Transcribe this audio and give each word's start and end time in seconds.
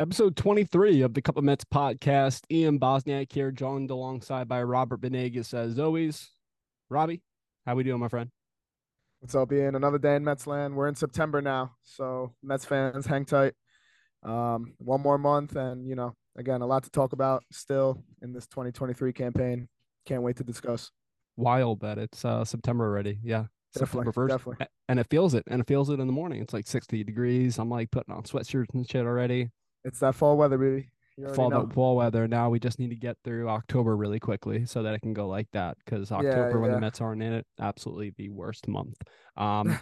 Episode 0.00 0.36
23 0.36 1.02
of 1.02 1.14
the 1.14 1.20
Cup 1.20 1.36
of 1.36 1.42
Mets 1.42 1.64
podcast. 1.64 2.42
Ian 2.52 2.78
Bosniak 2.78 3.32
here, 3.32 3.50
joined 3.50 3.90
alongside 3.90 4.46
by 4.46 4.62
Robert 4.62 5.00
Venegas 5.00 5.52
as 5.52 5.76
always. 5.76 6.30
Robbie, 6.88 7.20
how 7.66 7.74
we 7.74 7.82
doing, 7.82 7.98
my 7.98 8.06
friend? 8.06 8.30
What's 9.18 9.34
up, 9.34 9.52
Ian? 9.52 9.74
Another 9.74 9.98
day 9.98 10.14
in 10.14 10.22
Mets 10.22 10.46
land. 10.46 10.76
We're 10.76 10.86
in 10.86 10.94
September 10.94 11.42
now, 11.42 11.72
so 11.82 12.32
Mets 12.44 12.64
fans, 12.64 13.06
hang 13.06 13.24
tight. 13.24 13.54
Um, 14.22 14.74
one 14.78 15.00
more 15.00 15.18
month, 15.18 15.56
and 15.56 15.84
you 15.84 15.96
know, 15.96 16.14
again, 16.36 16.60
a 16.60 16.66
lot 16.66 16.84
to 16.84 16.90
talk 16.90 17.12
about 17.12 17.42
still 17.50 18.00
in 18.22 18.32
this 18.32 18.46
2023 18.46 19.12
campaign. 19.12 19.68
Can't 20.06 20.22
wait 20.22 20.36
to 20.36 20.44
discuss. 20.44 20.92
Wild 21.36 21.80
that 21.80 21.98
it's 21.98 22.24
uh, 22.24 22.44
September 22.44 22.84
already. 22.84 23.18
Yeah, 23.24 23.46
definitely, 23.74 24.12
September 24.12 24.12
1st. 24.12 24.28
definitely. 24.28 24.66
And 24.88 25.00
it 25.00 25.08
feels 25.10 25.34
it, 25.34 25.42
and 25.48 25.60
it 25.60 25.66
feels 25.66 25.90
it 25.90 25.98
in 25.98 26.06
the 26.06 26.12
morning. 26.12 26.40
It's 26.40 26.54
like 26.54 26.68
60 26.68 27.02
degrees. 27.02 27.58
I'm 27.58 27.68
like 27.68 27.90
putting 27.90 28.14
on 28.14 28.22
sweatshirts 28.22 28.74
and 28.74 28.88
shit 28.88 29.04
already. 29.04 29.50
It's 29.84 30.00
that 30.00 30.14
fall 30.14 30.36
weather, 30.36 30.58
baby. 30.58 30.88
fall 31.34 31.50
know. 31.50 31.68
fall 31.72 31.96
weather. 31.96 32.28
Now 32.28 32.50
we 32.50 32.58
just 32.58 32.78
need 32.78 32.90
to 32.90 32.96
get 32.96 33.16
through 33.24 33.48
October 33.48 33.96
really 33.96 34.20
quickly 34.20 34.66
so 34.66 34.82
that 34.82 34.94
it 34.94 35.00
can 35.00 35.14
go 35.14 35.26
like 35.28 35.48
that. 35.52 35.76
Because 35.84 36.12
October, 36.12 36.50
yeah, 36.54 36.56
when 36.56 36.72
the 36.72 36.80
Mets 36.80 37.00
aren't 37.00 37.22
in 37.22 37.32
it, 37.32 37.46
absolutely 37.60 38.12
the 38.16 38.28
worst 38.28 38.68
month. 38.68 38.96
Um, 39.36 39.78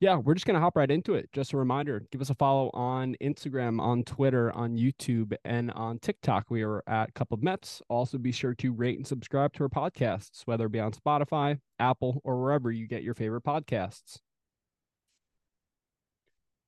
yeah, 0.00 0.16
we're 0.16 0.34
just 0.34 0.46
gonna 0.46 0.60
hop 0.60 0.76
right 0.76 0.90
into 0.90 1.14
it. 1.14 1.30
Just 1.32 1.52
a 1.52 1.58
reminder: 1.58 2.02
give 2.10 2.22
us 2.22 2.30
a 2.30 2.34
follow 2.34 2.70
on 2.72 3.16
Instagram, 3.20 3.80
on 3.80 4.02
Twitter, 4.02 4.50
on 4.52 4.76
YouTube, 4.76 5.34
and 5.44 5.70
on 5.72 5.98
TikTok. 5.98 6.50
We 6.50 6.62
are 6.62 6.82
at 6.86 7.12
Cup 7.12 7.32
of 7.32 7.42
Mets. 7.42 7.82
Also, 7.88 8.16
be 8.16 8.32
sure 8.32 8.54
to 8.54 8.72
rate 8.72 8.96
and 8.96 9.06
subscribe 9.06 9.52
to 9.54 9.64
our 9.64 9.68
podcasts, 9.68 10.42
whether 10.46 10.66
it 10.66 10.72
be 10.72 10.80
on 10.80 10.92
Spotify, 10.92 11.60
Apple, 11.78 12.22
or 12.24 12.40
wherever 12.40 12.70
you 12.70 12.86
get 12.86 13.02
your 13.02 13.14
favorite 13.14 13.44
podcasts. 13.44 14.18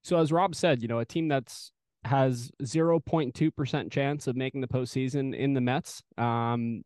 So, 0.05 0.19
as 0.19 0.31
Rob 0.31 0.55
said, 0.55 0.83
you 0.83 0.89
know, 0.89 0.99
a 0.99 1.05
team 1.07 1.29
that's 1.29 1.73
has 2.05 2.51
0.2% 2.63 3.91
chance 3.91 4.27
of 4.27 4.37
making 4.37 4.61
the 4.61 4.69
postseason 4.69 5.35
in 5.35 5.55
the 5.55 5.61
Mets. 5.61 6.03
Um, 6.19 6.83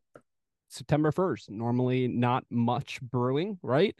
September 0.68 1.12
1st. 1.12 1.50
Normally, 1.50 2.08
not 2.08 2.44
much 2.50 3.00
brewing, 3.00 3.58
right? 3.62 3.96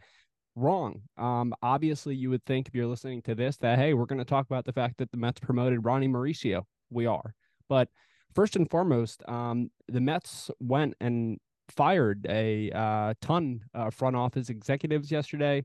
Wrong. 0.55 1.03
Um, 1.17 1.55
obviously, 1.63 2.15
you 2.15 2.31
would 2.31 2.45
think 2.45 2.69
if 2.69 2.75
you're 2.75 2.87
listening 2.87 3.23
to 3.23 3.35
this 3.35 3.57
that, 3.59 3.79
hey, 3.79 3.95
we're 3.95 4.07
going 4.07 4.19
to 4.19 4.25
talk 4.25 4.47
about 4.47 4.65
the 4.65 4.73
fact 4.73 4.99
that 4.99 5.11
the 5.11 5.17
Mets 5.17 5.41
promoted 5.41 5.85
Ronny 5.85 6.09
Mauricio. 6.09 6.63
We 6.91 7.07
are. 7.07 7.35
But 7.69 7.89
first 8.35 8.57
and 8.57 8.69
foremost, 8.71 9.23
um, 9.29 9.71
the 9.89 10.01
Mets 10.01 10.51
went 10.61 10.95
and 11.01 11.39
fired 11.69 12.27
a 12.29 12.71
uh, 12.71 13.15
ton 13.21 13.61
of 13.75 13.95
front 13.95 14.17
office 14.17 14.49
executives 14.49 15.11
yesterday. 15.11 15.65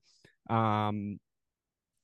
Um, 0.49 1.19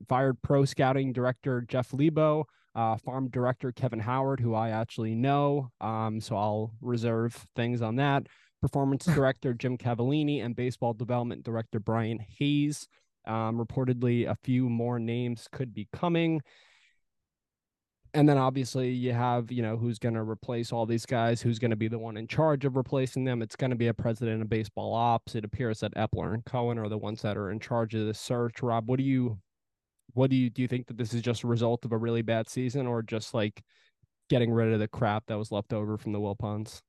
fired 0.08 0.42
pro 0.42 0.64
scouting 0.66 1.12
director 1.12 1.62
Jeff 1.68 1.92
Lebo 1.92 2.45
uh, 2.78 2.95
farm 2.95 3.28
director 3.30 3.72
Kevin 3.72 4.00
Howard, 4.00 4.39
who 4.39 4.53
I 4.53 4.70
actually 4.70 5.16
know. 5.16 5.72
Um, 5.81 6.22
so 6.22 6.38
I'll 6.38 6.72
reserve 6.80 7.34
things 7.56 7.81
on 7.81 7.95
that. 7.95 8.28
Performance 8.61 9.06
director 9.16 9.53
Jim 9.56 9.78
Cavallini 9.78 10.45
and 10.45 10.56
baseball 10.56 10.94
development 10.94 11.44
director 11.44 11.80
Brian 11.80 12.19
Hayes. 12.38 12.88
Um, 13.25 13.58
reportedly, 13.58 14.30
a 14.30 14.36
few 14.36 14.69
more 14.69 15.00
names 15.00 15.47
could 15.52 15.73
be 15.73 15.88
coming. 15.92 16.42
And 18.14 18.30
then 18.30 18.38
obviously 18.38 18.91
you 18.91 19.12
have, 19.12 19.52
you 19.52 19.62
know, 19.62 19.75
who's 19.75 20.00
going 20.00 20.16
to 20.16 20.22
replace 20.22 20.72
all 20.72 20.86
these 20.86 21.06
guys, 21.06 21.41
who's 21.41 21.59
going 21.59 21.72
to 21.72 21.78
be 21.78 21.88
the 21.88 22.00
one 22.00 22.16
in 22.16 22.28
charge 22.28 22.64
of 22.64 22.75
replacing 22.75 23.25
them. 23.25 23.41
It's 23.41 23.56
going 23.56 23.72
to 23.72 23.75
be 23.75 23.88
a 23.88 23.94
president 23.94 24.41
of 24.41 24.50
baseball 24.50 24.94
ops. 24.94 25.36
It 25.36 25.44
appears 25.44 25.81
that 25.81 25.94
Eppler 25.95 26.34
and 26.34 26.45
Cohen 26.45 26.78
are 26.78 26.89
the 26.89 26.97
ones 26.97 27.22
that 27.23 27.38
are 27.38 27.52
in 27.52 27.59
charge 27.59 27.95
of 27.95 28.06
this 28.06 28.19
search. 28.19 28.62
Rob, 28.62 28.88
what 28.88 28.97
do 28.97 29.03
you 29.03 29.39
what 30.18 30.32
do 30.32 30.36
you 30.36 30.50
do 30.50 30.64
you 30.64 30.68
think 30.68 30.88
that 30.88 30.98
this 30.98 31.14
is 31.14 31.22
just 31.22 31.44
a 31.44 31.48
result 31.48 31.86
of 31.86 31.92
a 31.92 31.98
really 31.98 32.23
bad 32.23 32.50
season 32.50 32.88
or 32.88 33.04
just 33.04 33.34
like 33.36 33.62
getting 34.30 34.52
rid 34.52 34.74
of 34.74 34.80
the 34.80 34.88
crap 34.88 35.24
that 35.28 35.38
was 35.38 35.52
left 35.52 35.74
over 35.74 35.98
from 35.98 36.12
the 36.12 36.20
Wilpons? 36.20 36.82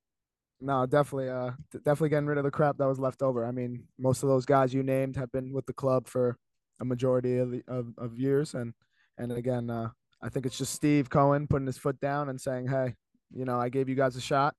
No, 0.60 0.86
definitely, 0.86 1.28
uh, 1.28 1.52
definitely 1.84 2.08
getting 2.08 2.26
rid 2.26 2.38
of 2.38 2.44
the 2.44 2.50
crap 2.50 2.78
that 2.78 2.88
was 2.88 2.98
left 2.98 3.22
over. 3.22 3.46
I 3.46 3.52
mean, 3.52 3.84
most 3.96 4.24
of 4.24 4.28
those 4.28 4.44
guys 4.44 4.74
you 4.74 4.82
named 4.82 5.14
have 5.14 5.30
been 5.30 5.52
with 5.52 5.66
the 5.66 5.72
club 5.72 6.08
for 6.08 6.36
a 6.80 6.84
majority 6.84 7.38
of 7.38 7.52
the, 7.52 7.62
of, 7.68 7.92
of 7.96 8.18
years, 8.18 8.54
and 8.54 8.72
and 9.18 9.30
again, 9.30 9.70
uh, 9.70 9.90
I 10.22 10.30
think 10.30 10.46
it's 10.46 10.58
just 10.58 10.72
Steve 10.72 11.10
Cohen 11.10 11.46
putting 11.46 11.66
his 11.66 11.78
foot 11.78 12.00
down 12.00 12.30
and 12.30 12.40
saying, 12.40 12.66
"Hey, 12.66 12.94
you 13.30 13.44
know, 13.44 13.60
I 13.60 13.68
gave 13.68 13.88
you 13.88 13.94
guys 13.94 14.16
a 14.16 14.20
shot. 14.20 14.54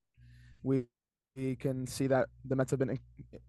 We 0.64 0.86
we 1.36 1.56
can 1.56 1.88
see 1.88 2.08
that 2.08 2.28
the 2.46 2.56
Mets 2.56 2.72
have 2.72 2.80
been 2.80 2.92
in, 2.92 3.00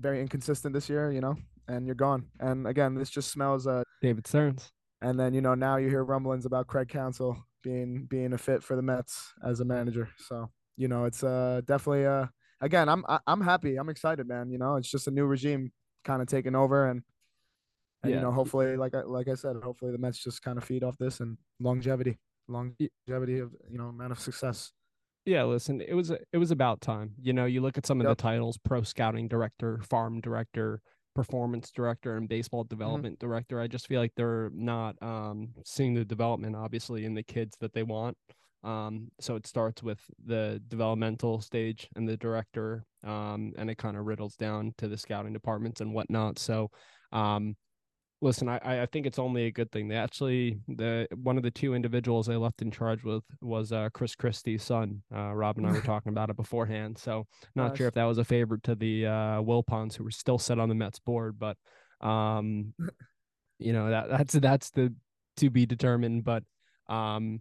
very 0.00 0.21
inconsistent 0.21 0.73
this 0.73 0.89
year, 0.89 1.12
you 1.12 1.21
know, 1.21 1.37
and 1.69 1.87
you're 1.87 1.94
gone. 1.94 2.27
And 2.41 2.67
again, 2.67 2.94
this 2.94 3.11
just 3.11 3.31
smells 3.31 3.67
uh 3.67 3.84
David 4.03 4.27
Stearns. 4.27 4.73
And 5.03 5.19
then 5.19 5.34
you 5.34 5.41
know 5.41 5.55
now 5.55 5.77
you 5.77 5.88
hear 5.88 6.05
rumblings 6.05 6.47
about 6.47 6.66
Craig 6.66 6.88
Counsell 6.88 7.37
being 7.62 8.06
being 8.09 8.33
a 8.33 8.38
fit 8.38 8.62
for 8.62 8.77
the 8.77 8.83
Mets 8.83 9.33
as 9.44 9.61
a 9.61 9.65
manager. 9.65 10.09
So 10.19 10.50
you 10.77 10.88
know 10.88 11.05
it's 11.05 11.22
uh 11.25 11.61
definitely 11.66 12.06
uh 12.06 12.27
again 12.61 12.88
I'm 12.88 13.05
I'm 13.27 13.41
happy 13.41 13.77
I'm 13.77 13.88
excited 13.88 14.27
man. 14.27 14.50
You 14.50 14.59
know 14.59 14.77
it's 14.77 14.91
just 14.91 15.09
a 15.09 15.11
new 15.11 15.25
regime 15.25 15.72
kind 16.05 16.22
of 16.22 16.28
taking 16.28 16.55
over 16.55 16.88
and. 16.88 17.03
And, 18.03 18.12
yeah. 18.12 18.16
you 18.16 18.22
know, 18.22 18.33
hopefully, 18.33 18.78
like 18.78 18.94
I 18.94 19.03
like 19.03 19.28
I 19.28 19.34
said, 19.34 19.56
hopefully 19.62 19.93
the 19.93 19.99
Mets 19.99 20.25
just 20.25 20.41
kind 20.41 20.56
of 20.56 20.65
feed 20.65 20.83
off 20.83 20.97
this 20.97 21.21
and 21.21 21.37
longevity, 21.59 22.19
longevity 22.49 23.41
of 23.41 23.55
you 23.71 23.77
know 23.77 23.88
amount 23.88 24.12
of 24.12 24.19
success. 24.19 24.72
Yeah, 25.27 25.44
listen, 25.44 25.82
it 25.82 25.93
was 25.93 26.11
it 26.11 26.38
was 26.38 26.50
about 26.50 26.81
time. 26.81 27.12
You 27.21 27.34
know, 27.34 27.44
you 27.44 27.61
look 27.61 27.77
at 27.77 27.84
some 27.84 28.00
of 28.00 28.06
yep. 28.06 28.17
the 28.17 28.22
titles: 28.22 28.59
pro 28.65 28.82
scouting 28.84 29.28
director, 29.28 29.82
farm 29.82 30.22
director, 30.22 30.81
performance 31.20 31.70
director 31.70 32.16
and 32.16 32.31
baseball 32.31 32.64
mm-hmm. 32.64 32.75
development 32.75 33.19
mm-hmm. 33.19 33.28
director. 33.28 33.60
I 33.60 33.66
just 33.66 33.86
feel 33.86 34.00
like 34.00 34.14
they're 34.16 34.50
not 34.54 34.97
um, 35.03 35.50
seeing 35.66 35.92
the 35.92 36.04
development, 36.04 36.56
obviously, 36.56 37.04
in 37.04 37.12
the 37.12 37.22
kids 37.22 37.58
that 37.60 37.75
they 37.75 37.82
want. 37.82 38.16
Um, 38.64 39.08
so 39.20 39.36
it 39.36 39.47
starts 39.47 39.82
with 39.82 40.00
the 40.25 40.62
developmental 40.69 41.42
stage 41.42 41.88
and 41.94 42.08
the 42.08 42.16
director, 42.16 42.84
um, 43.04 43.53
and 43.58 43.69
it 43.69 43.76
kind 43.76 43.98
of 43.98 44.06
riddles 44.06 44.34
down 44.36 44.72
to 44.78 44.88
the 44.88 44.97
scouting 44.97 45.34
departments 45.34 45.82
and 45.82 45.92
whatnot. 45.92 46.38
So, 46.38 46.70
um, 47.12 47.54
listen, 48.22 48.48
I, 48.48 48.82
I 48.82 48.86
think 48.86 49.06
it's 49.06 49.19
only 49.19 49.47
a 49.47 49.50
good 49.50 49.70
thing. 49.72 49.88
They 49.88 49.97
actually 49.97 50.58
the 50.69 51.08
one 51.14 51.36
of 51.36 51.42
the 51.42 51.50
two 51.50 51.75
individuals 51.75 52.26
they 52.26 52.36
left 52.36 52.62
in 52.62 52.70
charge 52.70 53.03
with 53.03 53.25
was 53.41 53.72
uh, 53.72 53.88
Chris 53.92 54.14
Christie's 54.14 54.62
son. 54.62 55.03
Uh, 55.14 55.32
Rob 55.34 55.58
and 55.58 55.66
I 55.66 55.72
were 55.72 55.81
talking 55.82 56.10
about 56.10 56.31
it 56.31 56.36
beforehand, 56.36 56.98
so 56.98 57.26
not 57.54 57.69
nice. 57.69 57.78
sure 57.78 57.88
if 57.88 57.94
that 57.94 58.04
was 58.04 58.19
a 58.19 58.25
favorite 58.25 58.62
to 58.64 58.75
the 58.75 59.06
uh, 59.06 59.41
Wilpons 59.41 59.94
who 59.94 60.04
were 60.04 60.10
still 60.10 60.38
set 60.38 60.58
on 60.58 60.69
the 60.69 60.75
Mets 60.75 60.98
board, 60.98 61.38
but 61.38 61.56
um, 62.00 62.75
you 63.58 63.72
know 63.72 63.91
that 63.91 64.08
that's 64.10 64.34
that's 64.34 64.70
the 64.70 64.94
to 65.38 65.50
be 65.50 65.66
determined. 65.66 66.25
But 66.25 66.44
um, 66.88 67.41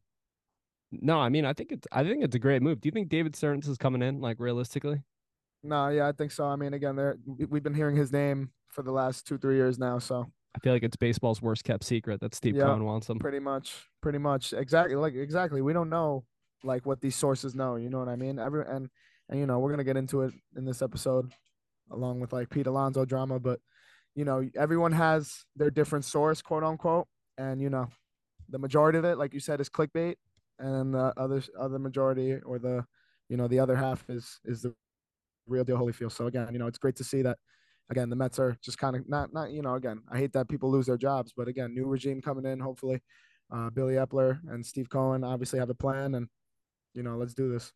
no, 0.92 1.20
I 1.20 1.30
mean 1.30 1.46
I 1.46 1.54
think 1.54 1.72
it's 1.72 1.88
I 1.92 2.04
think 2.04 2.24
it's 2.24 2.36
a 2.36 2.40
great 2.40 2.62
move. 2.62 2.82
Do 2.82 2.88
you 2.88 2.92
think 2.92 3.10
David 3.10 3.36
Stearns 3.36 3.68
is 3.68 3.78
coming 3.78 4.02
in 4.02 4.22
like 4.22 4.38
realistically? 4.40 5.02
No, 5.62 5.90
yeah, 5.90 6.08
I 6.08 6.14
think 6.14 6.32
so. 6.32 6.46
I 6.46 6.56
mean, 6.56 6.74
again, 6.74 6.96
there 6.96 7.18
we've 7.26 7.64
been 7.64 7.74
hearing 7.74 7.98
his 7.98 8.14
name 8.14 8.52
for 8.70 8.82
the 8.82 8.94
last 8.94 9.28
two 9.28 9.38
three 9.38 9.56
years 9.56 9.78
now, 9.78 10.00
so 10.00 10.32
I 10.56 10.60
feel 10.60 10.74
like 10.74 10.84
it's 10.84 10.96
baseball's 10.96 11.42
worst 11.42 11.64
kept 11.64 11.84
secret 11.84 12.22
that 12.22 12.34
Steve 12.34 12.56
Cohen 12.56 12.84
wants 12.84 13.08
them. 13.08 13.20
Pretty 13.20 13.40
much, 13.40 13.88
pretty 14.02 14.18
much, 14.18 14.54
exactly. 14.54 14.96
Like 14.96 15.14
exactly, 15.14 15.62
we 15.62 15.74
don't 15.74 15.90
know 15.90 16.26
like 16.64 16.86
what 16.86 17.02
these 17.02 17.16
sources 17.16 17.54
know. 17.56 17.76
You 17.76 17.90
know 17.90 18.00
what 18.00 18.10
I 18.10 18.16
mean? 18.16 18.40
Every 18.40 18.66
and 18.68 18.90
and 19.30 19.40
you 19.40 19.46
know 19.46 19.60
we're 19.60 19.70
gonna 19.70 19.84
get 19.84 19.98
into 19.98 20.22
it 20.22 20.34
in 20.58 20.66
this 20.66 20.82
episode, 20.82 21.32
along 21.92 22.20
with 22.20 22.34
like 22.34 22.50
Pete 22.50 22.68
Alonso 22.68 23.06
drama. 23.06 23.40
But 23.40 23.60
you 24.16 24.26
know 24.26 24.50
everyone 24.56 24.92
has 24.94 25.46
their 25.56 25.70
different 25.70 26.06
source, 26.06 26.42
quote 26.42 26.64
unquote, 26.64 27.08
and 27.38 27.62
you 27.62 27.70
know 27.70 27.88
the 28.50 28.60
majority 28.60 28.98
of 28.98 29.06
it, 29.06 29.18
like 29.18 29.34
you 29.34 29.40
said, 29.40 29.62
is 29.62 29.70
clickbait, 29.70 30.16
and 30.58 30.96
the 30.96 31.14
other 31.16 31.44
other 31.60 31.78
majority 31.78 32.38
or 32.44 32.58
the 32.58 32.84
you 33.30 33.38
know 33.38 33.48
the 33.48 33.60
other 33.60 33.76
half 33.76 34.04
is 34.10 34.40
is 34.46 34.64
the 34.64 34.74
real 35.48 35.64
deal 35.64 35.78
Holyfield. 35.78 36.12
So 36.12 36.26
again, 36.26 36.50
you 36.52 36.60
know 36.60 36.68
it's 36.68 36.80
great 36.80 36.96
to 36.96 37.04
see 37.04 37.22
that 37.22 37.38
again, 37.90 38.10
the 38.10 38.16
Mets 38.16 38.40
are 38.40 38.58
just 38.62 38.78
kind 38.78 38.96
of 38.96 39.08
not 39.08 39.34
not 39.34 39.52
you 39.52 39.62
know 39.62 39.76
again. 39.76 40.02
I 40.12 40.18
hate 40.18 40.34
that 40.34 40.50
people 40.50 40.72
lose 40.72 40.86
their 40.86 40.98
jobs, 40.98 41.34
but 41.36 41.48
again, 41.48 41.74
new 41.74 41.86
regime 41.86 42.22
coming 42.22 42.46
in. 42.46 42.60
Hopefully, 42.60 43.02
uh, 43.54 43.70
Billy 43.70 43.96
Eppler 43.96 44.40
and 44.50 44.66
Steve 44.66 44.90
Cohen 44.90 45.24
obviously 45.24 45.60
have 45.60 45.70
a 45.70 45.76
plan, 45.76 46.16
and 46.16 46.28
you 46.94 47.04
know, 47.04 47.18
let's 47.18 47.34
do 47.34 47.52
this. 47.52 47.72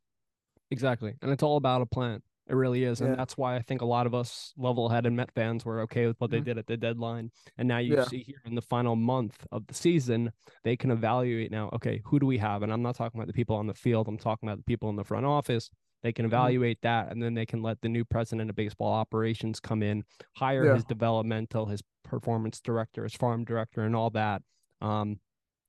Exactly, 0.72 1.14
and 1.22 1.32
it's 1.32 1.44
all 1.44 1.58
about 1.58 1.82
a 1.82 1.86
plan. 1.86 2.22
It 2.46 2.56
really 2.56 2.84
is, 2.84 3.00
and 3.00 3.12
yeah. 3.12 3.16
that's 3.16 3.38
why 3.38 3.56
I 3.56 3.62
think 3.62 3.82
a 3.82 3.86
lot 3.86 4.06
of 4.06 4.14
us 4.14 4.52
level-headed 4.58 5.14
Met 5.14 5.32
fans 5.34 5.64
were 5.64 5.80
okay 5.82 6.08
with 6.08 6.20
what 6.20 6.30
mm-hmm. 6.30 6.40
they 6.40 6.44
did 6.44 6.58
at 6.58 6.68
the 6.68 6.76
deadline. 6.76 7.32
And 7.58 7.70
now 7.70 7.78
you 7.78 7.96
yeah. 7.96 8.04
see 8.04 8.20
here 8.20 8.42
in 8.44 8.54
the 8.54 8.62
final 8.62 8.98
month 8.98 9.48
of 9.54 9.66
the 9.66 9.74
season, 9.74 10.30
they 10.66 10.76
can 10.76 10.92
evaluate 10.92 11.52
now. 11.52 11.70
Okay, 11.72 12.02
who 12.04 12.20
do 12.20 12.26
we 12.26 12.38
have? 12.40 12.62
And 12.62 12.74
I'm 12.74 12.82
not 12.82 12.96
talking 12.96 13.18
about 13.18 13.28
the 13.28 13.34
people 13.34 13.56
on 13.56 13.68
the 13.68 13.74
field. 13.74 14.10
I'm 14.10 14.18
talking 14.18 14.50
about 14.50 14.58
the 14.58 14.66
people 14.66 14.90
in 14.90 14.98
the 14.98 15.06
front 15.06 15.26
office 15.26 15.70
they 16.04 16.12
can 16.12 16.26
mm-hmm. 16.26 16.36
evaluate 16.36 16.82
that, 16.84 17.12
and 17.12 17.24
then 17.24 17.34
they 17.34 17.46
can 17.46 17.64
let 17.64 17.82
the 17.82 17.90
new 17.90 18.06
president 18.06 18.50
of 18.50 18.56
baseball 18.56 18.94
operations 18.94 19.60
come 19.60 19.82
in, 19.82 20.04
hire 20.36 20.66
yeah. 20.66 20.76
his 20.76 20.84
developmental, 20.84 21.66
his 21.66 21.82
performance 22.04 22.60
director, 22.60 23.04
his 23.04 23.16
farm 23.16 23.46
director, 23.46 23.82
and 23.82 23.96
all 23.96 24.10
that, 24.12 24.42
um, 24.82 25.20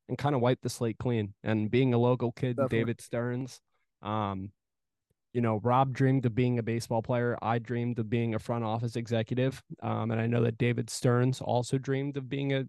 and 0.09 0.19
kind 0.19 0.35
of 0.35 0.41
wipe 0.41 0.61
the 0.63 0.69
slate 0.69 0.99
clean. 0.99 1.35
And 1.45 1.71
being 1.71 1.95
a 1.95 1.99
local 1.99 2.33
kid, 2.33 2.57
Definitely. 2.57 2.79
David 2.79 3.01
Stearns, 3.01 3.61
um, 4.03 4.51
you 5.33 5.41
know, 5.41 5.61
Rob 5.63 5.93
dreamed 5.93 6.27
of 6.27 6.35
being 6.35 6.59
a 6.59 6.63
baseball 6.63 7.03
player. 7.03 7.39
I 7.41 7.59
dreamed 7.59 7.99
of 7.99 8.11
being 8.11 8.35
a 8.35 8.39
front 8.39 8.65
office 8.65 8.97
executive. 8.97 9.63
Um, 9.83 10.11
and 10.11 10.21
I 10.21 10.27
know 10.27 10.43
that 10.43 10.59
David 10.59 10.91
Stearns 10.91 11.41
also 11.41 11.79
dreamed 11.79 12.17
of 12.17 12.29
being 12.29 12.53
a 12.53 12.65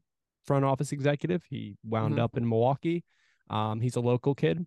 front 0.45 0.65
office 0.65 0.91
executive. 0.91 1.43
He 1.47 1.75
wound 1.83 2.15
mm-hmm. 2.15 2.23
up 2.23 2.37
in 2.37 2.47
Milwaukee. 2.47 3.03
Um, 3.49 3.81
he's 3.81 3.95
a 3.95 4.01
local 4.01 4.33
kid. 4.33 4.65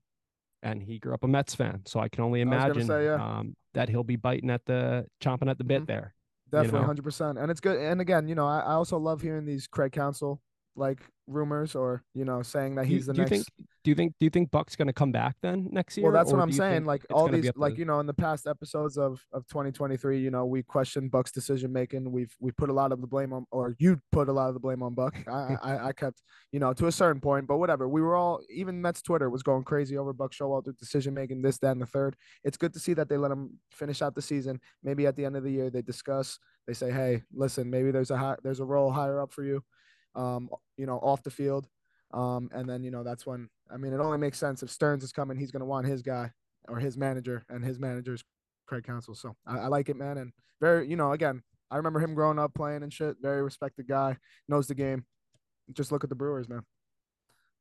And 0.63 0.83
he 0.83 0.99
grew 0.99 1.15
up 1.15 1.23
a 1.23 1.29
Mets 1.29 1.55
fan, 1.55 1.83
so 1.87 2.01
I 2.01 2.09
can 2.09 2.25
only 2.25 2.43
I 2.43 2.45
was 2.45 2.51
gonna 2.51 2.65
imagine 2.71 2.87
say, 2.87 3.05
yeah. 3.05 3.15
um, 3.39 3.55
that 3.75 3.89
he'll 3.89 4.03
be 4.03 4.17
biting 4.17 4.51
at 4.51 4.65
the 4.65 5.07
chomping 5.23 5.49
at 5.49 5.59
the 5.59 5.65
bit 5.65 5.83
Mhm. 5.83 5.87
there. 5.87 6.15
Definitely, 6.51 6.81
know? 6.81 6.87
hundred 6.87 7.03
percent, 7.05 7.39
and 7.39 7.51
it's 7.51 7.61
good. 7.61 7.79
And 7.79 8.01
again, 8.01 8.27
you 8.27 8.35
know, 8.35 8.47
I, 8.47 8.61
I 8.61 8.73
also 8.73 8.99
love 8.99 9.21
hearing 9.21 9.45
these 9.45 9.67
Craig 9.67 9.93
Counsell 9.93 10.41
like 10.79 11.01
rumors 11.27 11.75
or 11.75 12.03
you 12.15 12.25
know 12.25 12.43
saying 12.43 12.75
that 12.77 12.85
Do 12.85 12.89
he's 12.89 13.07
the 13.07 13.13
do 13.13 13.21
you 13.23 13.29
think? 13.29 13.45
Do 13.85 13.91
you 13.91 13.95
think? 13.95 14.15
Do 14.19 14.27
you 14.27 14.31
think 14.31 14.51
Buck's 14.51 14.77
going 14.77 14.89
to 14.89 14.93
come 14.93 15.13
back 15.13 15.37
then 15.41 15.69
next 15.71 15.97
year? 15.97 16.05
well, 16.05 16.13
that's 16.13 16.33
what 16.33 16.41
I'm 16.41 16.53
saying. 16.53 16.85
Like 16.85 17.07
all 17.11 17.29
these, 17.29 17.49
up 17.49 17.55
to- 17.55 17.61
like 17.61 17.79
you 17.79 17.85
know, 17.85 18.01
in 18.01 18.07
the 18.07 18.15
past 18.15 18.47
episodes 18.47 18.99
of 18.99 19.25
of 19.33 19.47
2023, 19.49 20.21
you 20.21 20.31
know, 20.31 20.45
we 20.47 20.63
questioned 20.63 21.11
Buck's 21.11 21.31
decision 21.31 21.73
making. 21.73 22.11
We've 22.11 22.35
we 22.41 22.53
put 22.53 22.71
a 22.71 22.73
lot 22.73 22.93
of 22.93 23.01
the 23.01 23.07
blame 23.07 23.33
on, 23.33 23.47
or 23.51 23.77
you 23.79 24.01
put 24.13 24.29
a 24.29 24.33
lot 24.33 24.49
of 24.49 24.55
the 24.55 24.61
blame 24.61 24.83
on 24.83 24.95
Buck. 24.95 25.17
I 25.29 25.57
I, 25.63 25.87
I 25.89 25.93
kept, 25.93 26.23
you 26.53 26.61
know, 26.61 26.73
to 26.75 26.87
a 26.87 26.93
certain 26.93 27.21
point, 27.21 27.47
but 27.47 27.59
whatever. 27.59 27.89
We 27.89 28.03
were 28.03 28.17
all 28.17 28.41
even 28.51 28.81
Mets 28.81 29.03
Twitter 29.03 29.31
was 29.31 29.43
going 29.43 29.65
crazy 29.65 29.97
over 29.97 30.13
Buck 30.13 30.33
Showalter 30.33 30.77
decision 30.77 31.15
making, 31.15 31.43
this, 31.43 31.59
that, 31.59 31.73
and 31.73 31.81
the 31.81 31.87
third. 31.87 32.17
It's 32.45 32.57
good 32.57 32.73
to 32.75 32.81
see 32.81 32.95
that 32.95 33.09
they 33.09 33.17
let 33.17 33.31
him 33.31 33.59
finish 33.73 34.03
out 34.03 34.15
the 34.15 34.23
season. 34.23 34.61
Maybe 34.83 35.07
at 35.07 35.17
the 35.17 35.25
end 35.25 35.37
of 35.37 35.45
the 35.45 35.51
year 35.51 35.71
they 35.71 35.83
discuss. 35.83 36.39
They 36.67 36.75
say, 36.75 36.91
hey, 36.91 37.23
listen, 37.33 37.71
maybe 37.71 37.91
there's 37.91 38.11
a 38.11 38.19
high, 38.19 38.37
there's 38.43 38.61
a 38.61 38.65
role 38.65 38.91
higher 38.91 39.23
up 39.23 39.33
for 39.33 39.43
you, 39.43 39.63
um, 40.15 40.51
you 40.79 40.87
know, 40.87 40.97
off 40.99 41.23
the 41.23 41.31
field. 41.31 41.69
Um, 42.15 42.49
and 42.53 42.67
then 42.67 42.83
you 42.83 42.91
know 42.91 43.03
that's 43.05 43.27
when 43.27 43.51
I 43.71 43.77
mean 43.77 43.93
it 43.93 44.01
only 44.01 44.17
makes 44.17 44.39
sense 44.39 44.63
if 44.63 44.71
Stearns 44.71 45.05
is 45.05 45.13
coming, 45.13 45.37
he's 45.37 45.51
gonna 45.51 45.67
want 45.67 45.87
his 45.87 46.01
guy 46.01 46.31
or 46.69 46.79
his 46.79 46.97
manager, 46.97 47.45
and 47.51 47.63
his 47.63 47.79
manager's 47.79 48.25
Craig 48.67 48.85
Counsell. 48.85 49.15
So 49.15 49.37
I, 49.47 49.59
I 49.59 49.67
like 49.67 49.91
it, 49.91 49.97
man, 49.97 50.17
and 50.17 50.33
very 50.61 50.89
you 50.89 50.97
know 50.97 51.13
again 51.13 51.43
I 51.71 51.77
remember 51.77 52.01
him 52.01 52.15
growing 52.15 52.39
up 52.39 52.55
playing 52.55 52.83
and 52.83 52.91
shit. 52.91 53.17
Very 53.21 53.43
respected 53.43 53.87
guy, 53.87 54.17
knows 54.49 54.69
the 54.69 54.75
game. 54.75 55.05
Just 55.75 55.93
look 55.93 56.03
at 56.03 56.09
the 56.09 56.17
Brewers, 56.17 56.49
man. 56.49 56.63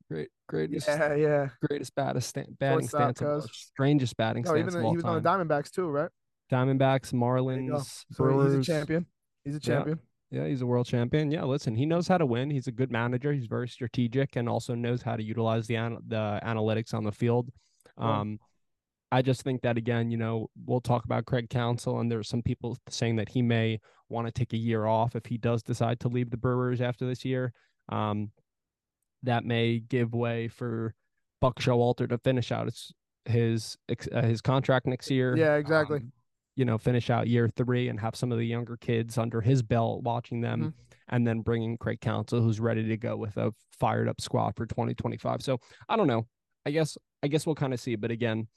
great, 0.09 0.29
greatest, 0.47 0.87
Yeah, 0.87 1.13
yeah. 1.15 1.49
greatest 1.67 1.93
battest 1.93 2.29
sta- 2.29 2.45
batting 2.57 2.87
stance, 2.87 3.21
of 3.21 3.43
strangest 3.51 4.15
batting 4.15 4.43
No, 4.43 4.51
even 4.55 4.69
stance 4.69 4.73
the, 4.75 4.79
of 4.79 4.85
all 4.85 4.91
he 4.91 4.95
was 4.95 5.03
time. 5.03 5.15
on 5.15 5.21
the 5.21 5.29
Diamondbacks 5.29 5.71
too, 5.71 5.89
right? 5.89 6.09
Diamondbacks. 6.49 7.11
Marlins, 7.11 8.05
So 8.13 8.23
Brewers. 8.23 8.53
he's 8.53 8.61
a 8.69 8.71
champion. 8.71 9.05
He's 9.43 9.55
a 9.55 9.59
champion. 9.59 9.99
Yeah, 10.29 10.45
he's 10.45 10.61
a 10.61 10.65
world 10.65 10.87
champion. 10.87 11.31
Yeah, 11.31 11.45
listen, 11.45 11.75
he 11.75 11.85
knows 11.85 12.07
how 12.07 12.17
to 12.17 12.25
win. 12.25 12.49
He's 12.49 12.67
a 12.67 12.71
good 12.71 12.91
manager. 12.91 13.31
He's 13.31 13.47
very 13.47 13.69
strategic 13.69 14.35
and 14.35 14.49
also 14.49 14.75
knows 14.75 15.01
how 15.01 15.15
to 15.15 15.23
utilize 15.23 15.67
the 15.67 15.75
an- 15.75 16.03
the 16.07 16.39
analytics 16.43 16.93
on 16.93 17.03
the 17.03 17.11
field. 17.11 17.49
Um, 17.97 18.39
I 19.11 19.21
just 19.21 19.43
think 19.43 19.61
that 19.61 19.77
again, 19.77 20.11
you 20.11 20.17
know, 20.17 20.49
we'll 20.65 20.81
talk 20.81 21.05
about 21.05 21.25
Craig 21.25 21.49
Counsell, 21.49 21.99
and 21.99 22.11
there's 22.11 22.27
some 22.27 22.41
people 22.41 22.77
saying 22.89 23.15
that 23.15 23.29
he 23.29 23.41
may 23.41 23.79
want 24.09 24.27
to 24.27 24.31
take 24.31 24.53
a 24.53 24.57
year 24.57 24.85
off 24.85 25.15
if 25.15 25.25
he 25.25 25.37
does 25.37 25.63
decide 25.63 25.99
to 26.01 26.09
leave 26.09 26.29
the 26.29 26.37
Brewers 26.37 26.81
after 26.81 27.05
this 27.05 27.23
year. 27.23 27.53
Um, 27.89 28.31
that 29.23 29.45
may 29.45 29.79
give 29.79 30.13
way 30.13 30.49
for 30.49 30.93
Buck 31.39 31.59
Showalter 31.59 32.07
to 32.09 32.17
finish 32.17 32.51
out 32.51 32.65
his 32.65 32.93
his 33.25 33.77
uh, 34.13 34.21
his 34.23 34.41
contract 34.41 34.87
next 34.87 35.09
year. 35.09 35.35
Yeah, 35.35 35.55
exactly. 35.55 35.97
Um, 35.97 36.11
you 36.57 36.65
know, 36.65 36.77
finish 36.77 37.09
out 37.09 37.27
year 37.27 37.47
three 37.47 37.87
and 37.87 37.99
have 38.01 38.15
some 38.15 38.31
of 38.33 38.37
the 38.37 38.45
younger 38.45 38.75
kids 38.75 39.17
under 39.17 39.39
his 39.41 39.61
belt 39.61 40.03
watching 40.03 40.41
them, 40.41 40.61
Mhm. 40.61 40.73
and 41.09 41.25
then 41.27 41.41
bringing 41.41 41.77
Craig 41.77 42.01
Counsell, 42.01 42.41
who's 42.41 42.59
ready 42.59 42.83
to 42.87 42.97
go 42.97 43.15
with 43.15 43.37
a 43.37 43.53
fired 43.71 44.09
up 44.09 44.19
squad 44.19 44.55
for 44.57 44.65
2025. 44.65 45.41
So 45.41 45.59
I 45.87 45.95
don't 45.95 46.07
know. 46.07 46.27
I 46.65 46.71
guess 46.71 46.97
I 47.23 47.27
guess 47.27 47.45
we'll 47.45 47.55
kind 47.55 47.73
of 47.73 47.79
see. 47.79 47.95
But 47.95 48.11
again, 48.11 48.47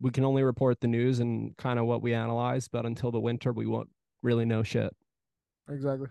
we 0.00 0.10
can 0.10 0.24
only 0.24 0.42
report 0.42 0.80
the 0.80 0.86
news 0.86 1.18
and 1.20 1.56
kind 1.56 1.78
of 1.78 1.86
what 1.86 2.02
we 2.02 2.12
analyze. 2.14 2.68
But 2.68 2.84
until 2.86 3.10
the 3.10 3.20
winter, 3.20 3.52
we 3.52 3.66
won't 3.66 3.90
really 4.22 4.44
know 4.44 4.62
shit. 4.62 4.94
Exactly. 5.68 6.08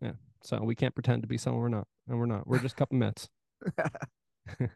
Yeah. 0.00 0.12
So 0.42 0.62
we 0.62 0.74
can't 0.74 0.94
pretend 0.94 1.22
to 1.22 1.26
be 1.28 1.38
someone 1.38 1.62
we're 1.62 1.68
not, 1.70 1.88
and 2.06 2.18
we're 2.18 2.26
not. 2.26 2.46
We're 2.46 2.58
just 2.60 2.74
a 2.74 2.76
couple 2.76 2.98
Mets. 2.98 3.28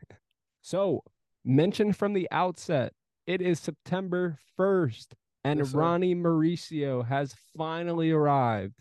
So, 0.63 1.03
mentioned 1.45 1.97
from 1.97 2.13
the 2.13 2.29
outset, 2.31 2.93
it 3.27 3.41
is 3.41 3.59
September 3.59 4.39
1st, 4.59 5.15
and 5.45 5.61
Yes. 5.61 5.73
Ronny 5.75 6.15
Mauricio 6.15 7.07
has 7.07 7.35
finally 7.57 8.11
arrived. 8.11 8.75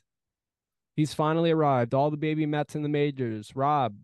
He's 0.96 1.14
finally 1.14 1.52
arrived. 1.52 1.94
All 1.94 2.12
the 2.12 2.18
baby 2.18 2.46
Mets 2.46 2.76
in 2.76 2.84
the 2.84 2.90
majors. 2.90 3.56
Rob, 3.56 3.96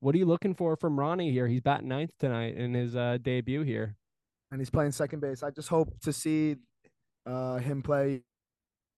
what 0.00 0.14
are 0.14 0.18
you 0.18 0.24
looking 0.24 0.54
for 0.54 0.76
from 0.76 0.98
Ronny 0.98 1.30
here? 1.30 1.46
He's 1.46 1.60
batting 1.60 1.88
ninth 1.88 2.12
tonight 2.18 2.56
in 2.56 2.72
his 2.74 2.96
uh, 2.96 3.18
debut 3.20 3.62
here. 3.62 3.96
and 4.50 4.60
he's 4.60 4.70
playing 4.70 4.92
second 4.92 5.20
base. 5.20 5.42
I 5.42 5.50
just 5.50 5.68
hope 5.68 5.92
to 6.00 6.12
see 6.12 6.56
uh, 7.26 7.58
him 7.58 7.82
play, 7.82 8.22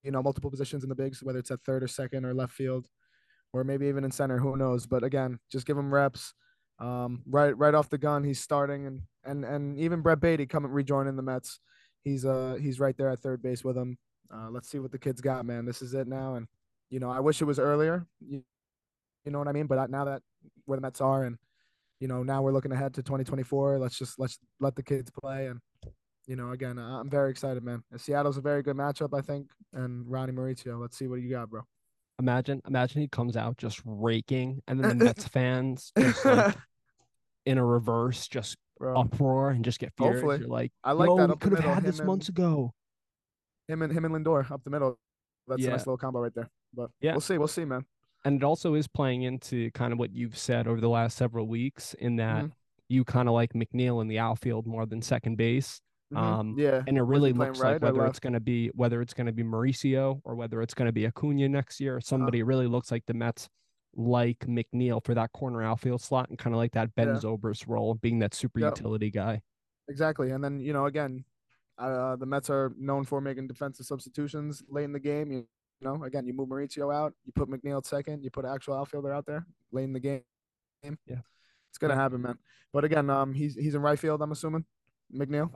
you 0.05 0.11
know, 0.13 0.23
multiple 0.23 0.51
positions 0.51 0.85
in 0.85 0.89
the 0.89 0.95
bigs, 0.95 1.23
whether 1.23 1.41
it's 1.41 1.51
at 1.51 1.61
third 1.67 1.83
or 1.83 1.89
second 1.89 2.25
or 2.25 2.33
left 2.33 2.53
field, 2.53 2.87
or 3.53 3.65
maybe 3.65 3.87
even 3.87 4.05
in 4.05 4.13
center. 4.13 4.39
Who 4.39 4.57
knows? 4.57 4.87
But 4.87 5.03
again, 5.03 5.41
just 5.51 5.67
give 5.67 5.77
him 5.77 5.93
reps. 5.93 6.33
Um, 6.79 7.23
right, 7.29 7.57
right 7.59 7.75
off 7.75 7.91
the 7.91 7.99
gun, 7.99 8.25
he's 8.25 8.41
starting, 8.41 8.87
and 8.87 9.03
and 9.25 9.45
and 9.45 9.79
even 9.79 10.01
Brett 10.01 10.21
Baty 10.21 10.47
coming 10.47 10.71
rejoining 10.71 11.17
the 11.17 11.23
Mets. 11.23 11.61
He's 12.05 12.25
uh 12.25 12.59
he's 12.61 12.81
right 12.81 12.97
there 12.97 13.11
at 13.11 13.21
third 13.21 13.43
base 13.43 13.65
with 13.65 13.77
him. 13.77 13.99
Uh, 14.33 14.49
let's 14.51 14.69
see 14.69 14.79
what 14.79 14.93
the 14.93 14.99
kids 14.99 15.21
got, 15.21 15.45
man. 15.45 15.65
This 15.65 15.83
is 15.83 15.95
it 15.95 16.09
now, 16.09 16.35
and 16.35 16.47
you 16.91 17.01
know, 17.01 17.11
I 17.11 17.21
wish 17.21 17.41
it 17.41 17.45
was 17.45 17.59
earlier. 17.59 18.07
You, 18.21 18.43
you 19.25 19.31
know 19.31 19.39
what 19.39 19.49
I 19.49 19.53
mean? 19.53 19.67
But 19.67 19.91
now 19.91 20.05
that 20.07 20.23
where 20.65 20.77
the 20.77 20.83
Mets 20.83 21.01
are, 21.01 21.25
and 21.25 21.37
you 22.01 22.09
know, 22.09 22.23
now 22.23 22.43
we're 22.43 22.53
looking 22.53 22.73
ahead 22.73 22.95
to 22.95 23.03
2024. 23.03 23.79
Let's 23.79 23.99
just 23.99 24.19
let's 24.19 24.39
let 24.59 24.75
the 24.75 24.83
kids 24.83 25.11
play, 25.11 25.47
and 25.47 25.61
you 26.27 26.37
know, 26.37 26.51
again, 26.53 26.79
I'm 26.79 27.11
very 27.11 27.31
excited, 27.31 27.63
man. 27.63 27.83
And 27.91 28.01
Seattle's 28.01 28.37
a 28.37 28.41
very 28.41 28.63
good 28.63 28.77
matchup, 28.77 29.17
I 29.17 29.21
think. 29.21 29.51
And 29.73 30.09
Ronny 30.09 30.33
Mauricio, 30.33 30.81
let's 30.81 30.97
see 30.97 31.09
what 31.09 31.21
you 31.21 31.31
got, 31.31 31.51
bro. 31.51 31.63
Imagine, 32.19 32.63
imagine 32.67 33.01
he 33.01 33.09
comes 33.09 33.37
out 33.37 33.57
just 33.57 33.81
raking, 33.85 34.63
and 34.69 34.83
then 34.83 34.99
the 34.99 35.05
Mets 35.05 35.27
fans 35.29 35.93
just 35.99 36.25
like 36.25 36.57
in 37.47 37.59
a 37.59 37.65
reverse, 37.65 38.29
just 38.29 38.57
bro. 38.83 39.01
uproar 39.01 39.51
and 39.51 39.65
just 39.65 39.79
get 39.79 39.93
furious. 39.97 40.17
Hopefully. 40.21 40.39
You're 40.41 40.49
like, 40.49 40.73
I 40.85 40.93
like 40.93 41.09
"Yo, 41.09 41.17
that 41.17 41.27
we 41.29 41.33
up 41.33 41.41
could 41.41 41.53
have 41.53 41.75
had 41.75 41.85
this 41.85 42.01
him 42.01 42.07
months 42.07 42.29
ago. 42.29 42.73
Him 43.69 43.83
and 43.83 43.93
him 43.93 44.05
and 44.05 44.15
Lindor 44.15 44.51
up 44.51 44.63
the 44.65 44.71
middle. 44.71 44.99
That's 45.47 45.65
a 45.65 45.71
nice 45.71 45.81
little 45.81 45.97
combo 45.97 46.21
right 46.21 46.35
there. 46.35 46.51
But 46.75 46.91
Yeah. 47.01 47.13
we'll 47.13 47.21
see. 47.21 47.39
We'll 47.39 47.49
see, 47.49 47.65
man. 47.65 47.85
and 48.25 48.37
it 48.37 48.45
also 48.45 48.75
is 48.75 48.87
playing 48.87 49.23
into 49.23 49.69
kind 49.73 49.93
of 49.93 49.99
what 49.99 50.13
you've 50.15 50.39
said 50.39 50.69
over 50.69 50.81
the 50.81 50.89
last 50.89 51.17
several 51.17 51.49
weeks 51.49 51.93
in 51.95 52.15
that 52.17 52.45
Mhm. 52.45 52.53
you 52.89 53.05
kind 53.05 53.29
of 53.29 53.35
like 53.35 53.53
McNeil 53.53 54.01
in 54.01 54.07
the 54.07 54.21
outfield 54.21 54.65
more 54.65 54.87
than 54.87 55.03
second 55.03 55.35
base. 55.37 55.81
Mhm. 56.13 56.17
Um, 56.19 56.55
yeah. 56.57 56.83
And 56.87 56.97
it 56.97 57.03
really 57.03 57.33
looks 57.33 57.59
right 57.59 57.83
like 57.83 57.83
whether 57.83 58.07
it's 58.07 58.21
going 58.21 58.35
to 58.35 58.39
be 58.41 58.69
whether 58.75 59.01
it's 59.03 59.13
going 59.15 59.27
to 59.27 59.33
be 59.33 59.43
Mauricio 59.43 60.21
or 60.25 60.37
whether 60.37 60.63
it's 60.63 60.73
going 60.75 60.87
to 60.87 60.93
be 60.93 61.05
Acuna 61.05 61.49
next 61.49 61.81
year 61.81 62.01
somebody. 62.01 62.39
It 62.41 62.45
really 62.45 62.69
looks 62.69 62.93
like 62.93 63.05
the 63.07 63.15
Mets 63.15 63.49
like 63.95 64.39
McNeil 64.41 65.05
for 65.05 65.15
that 65.15 65.33
corner 65.33 65.63
outfield 65.63 66.01
slot 66.01 66.31
and 66.31 66.39
kind 66.39 66.55
of 66.55 66.59
like 66.59 66.73
that 66.73 66.95
Ben 66.95 67.09
Yeah. 67.09 67.15
Zobrist 67.15 67.69
role, 67.69 67.95
being 67.95 68.19
that 68.21 68.35
super 68.35 68.61
Yep. 68.61 68.79
utility 68.79 69.11
guy. 69.11 69.43
Exactly. 69.89 70.31
And 70.31 70.43
then, 70.43 70.61
you 70.61 70.73
know, 70.73 70.87
again, 70.87 71.25
uh, 71.79 72.17
the 72.17 72.27
Mets 72.27 72.49
are 72.51 72.73
known 72.79 73.05
for 73.05 73.21
making 73.21 73.49
defensive 73.49 73.87
substitutions 73.87 74.63
late 74.69 74.85
in 74.85 74.93
the 74.93 75.01
game. 75.01 75.31
You, 75.33 75.39
you 75.39 75.47
know, 75.89 76.05
again, 76.05 76.27
you 76.27 76.33
move 76.33 76.49
Mauricio 76.49 76.95
out, 76.95 77.15
you 77.25 77.33
put 77.33 77.49
McNeil 77.49 77.79
at 77.79 77.87
second, 77.87 78.23
you 78.23 78.31
put 78.31 78.45
an 78.45 78.53
actual 78.55 78.75
outfielder 78.75 79.13
out 79.13 79.27
there 79.27 79.47
late 79.73 79.85
in 79.85 79.93
the 79.93 80.01
game. 80.01 80.23
Yeah. 81.07 81.21
It's 81.69 81.79
gonna 81.79 81.95
happen, 81.95 82.21
man. 82.23 82.39
But 82.73 82.85
again, 82.85 83.09
um, 83.09 83.33
he's 83.33 83.55
he's 83.55 83.75
in 83.75 83.81
right 83.83 83.99
field. 83.99 84.21
I'm 84.21 84.31
assuming 84.33 84.67
McNeil. 85.13 85.51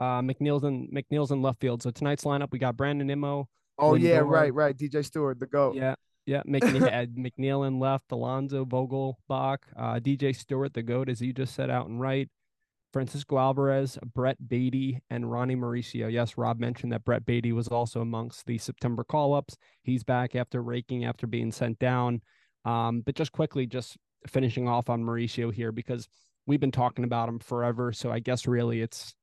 Uh, 0.00 0.20
McNeil's 0.22 0.64
in 0.64 0.88
McNeil's 0.88 1.30
in 1.30 1.42
left 1.42 1.60
field. 1.60 1.82
So 1.82 1.90
tonight's 1.90 2.24
lineup 2.24 2.50
we 2.52 2.58
got 2.58 2.76
Brandon 2.76 3.06
Nimmo. 3.06 3.48
Oh 3.78 3.94
yeah, 3.94 4.18
right, 4.18 4.52
right. 4.52 4.76
DJ 4.76 5.04
Stewart, 5.04 5.38
the 5.38 5.46
goat. 5.46 5.74
Yeah, 5.74 5.94
yeah. 6.26 6.42
McNeil, 6.46 6.90
had 6.90 7.14
McNeil 7.14 7.66
in 7.66 7.78
left, 7.78 8.12
Alonso 8.12 8.64
Vogelbach, 8.64 9.58
uh, 9.76 10.00
DJ 10.00 10.34
Stewart, 10.34 10.74
the 10.74 10.82
goat, 10.82 11.08
as 11.08 11.20
you 11.20 11.32
just 11.32 11.54
said, 11.54 11.70
out 11.70 11.88
and 11.88 12.00
right. 12.00 12.28
Francisco 12.92 13.38
Alvarez, 13.38 13.98
Brett 14.14 14.36
Baty, 14.48 15.00
and 15.08 15.30
Ronnie 15.30 15.56
Mauricio. 15.56 16.12
Yes, 16.12 16.36
Rob 16.36 16.60
mentioned 16.60 16.92
that 16.92 17.04
Brett 17.04 17.24
Baty 17.24 17.52
was 17.52 17.68
also 17.68 18.02
amongst 18.02 18.44
the 18.44 18.58
September 18.58 19.02
call 19.02 19.34
ups. 19.34 19.56
He's 19.82 20.04
back 20.04 20.36
after 20.36 20.62
raking 20.62 21.04
after 21.04 21.26
being 21.26 21.52
sent 21.52 21.78
down. 21.78 22.20
Um, 22.64 23.00
but 23.00 23.14
just 23.14 23.32
quickly, 23.32 23.66
just 23.66 23.96
finishing 24.26 24.68
off 24.68 24.90
on 24.90 25.02
Mauricio 25.02 25.52
here 25.52 25.72
because 25.72 26.06
we've 26.46 26.60
been 26.60 26.70
talking 26.70 27.04
about 27.04 27.28
him 27.28 27.38
forever. 27.38 27.92
So 27.92 28.10
I 28.12 28.18
guess 28.18 28.46
really 28.46 28.82
it's 28.82 29.14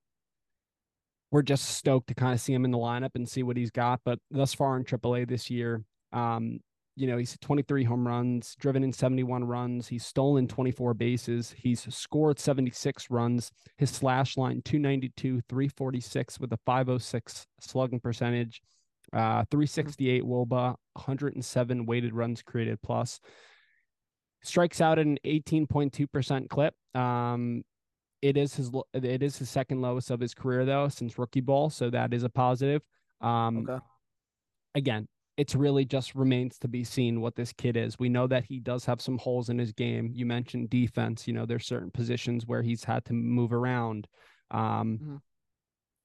we're 1.31 1.43
just 1.43 1.69
stoked 1.69 2.07
to 2.07 2.15
kind 2.15 2.33
of 2.33 2.41
see 2.41 2.53
him 2.53 2.65
in 2.65 2.71
the 2.71 2.77
lineup 2.77 3.11
and 3.15 3.29
see 3.29 3.43
what 3.43 3.57
he's 3.57 3.71
got. 3.71 4.01
But 4.03 4.19
thus 4.31 4.53
far 4.53 4.77
in 4.77 4.83
AAA 4.83 5.27
this 5.27 5.49
year, 5.49 5.83
um, 6.11 6.59
you 6.99 7.07
know, 7.07 7.17
he's 7.17 7.37
23 7.39 7.85
home 7.85 8.05
runs, 8.05 8.55
driven 8.59 8.83
in 8.83 8.91
71 8.91 9.45
runs. 9.45 9.87
He's 9.87 10.05
stolen 10.05 10.49
24 10.49 10.93
bases. 10.93 11.55
He's 11.57 11.87
scored 11.95 12.37
76 12.37 13.09
runs. 13.09 13.51
His 13.77 13.89
slash 13.89 14.35
line 14.35 14.61
292, 14.65 15.41
346 15.47 16.39
with 16.41 16.51
a 16.51 16.59
506 16.65 17.47
slugging 17.61 18.01
percentage, 18.01 18.61
uh, 19.13 19.45
368 19.49 20.23
wOBA, 20.23 20.75
107 20.93 21.85
weighted 21.85 22.13
runs 22.13 22.41
created 22.41 22.81
plus. 22.81 23.21
Strikes 24.43 24.81
out 24.81 24.99
at 24.99 25.05
an 25.05 25.17
18.2% 25.25 26.49
clip. 26.49 26.73
Um, 26.95 27.63
it 28.21 28.35
is 28.35 28.55
his 28.55 28.71
it 28.93 29.23
is 29.23 29.37
his 29.37 29.49
second 29.49 29.81
lowest 29.81 30.11
of 30.11 30.19
his 30.19 30.33
career 30.33 30.65
though 30.65 30.89
since 30.89 31.17
rookie 31.17 31.39
ball, 31.39 31.69
so 31.69 31.89
that 31.89 32.13
is 32.13 32.23
a 32.23 32.29
positive. 32.29 32.81
Um, 33.21 33.59
Okay. 33.69 33.79
again, 34.75 35.07
it's 35.39 35.55
really 35.55 35.85
just 35.85 36.15
remains 36.15 36.59
to 36.59 36.67
be 36.67 36.83
seen 36.83 37.21
what 37.21 37.33
this 37.33 37.53
kid 37.53 37.77
is. 37.77 37.97
We 37.97 38.09
know 38.09 38.27
that 38.27 38.43
he 38.43 38.59
does 38.59 38.83
have 38.83 38.99
some 38.99 39.17
holes 39.17 39.47
in 39.47 39.57
his 39.57 39.71
game. 39.71 40.11
You 40.13 40.25
mentioned 40.25 40.69
defense. 40.69 41.29
You 41.29 41.33
know, 41.33 41.45
there's 41.45 41.65
certain 41.65 41.91
positions 41.91 42.45
where 42.45 42.61
he's 42.61 42.83
had 42.83 43.05
to 43.05 43.13
move 43.13 43.53
around. 43.53 44.05
Um, 44.51 44.99
mm-hmm. 45.01 45.15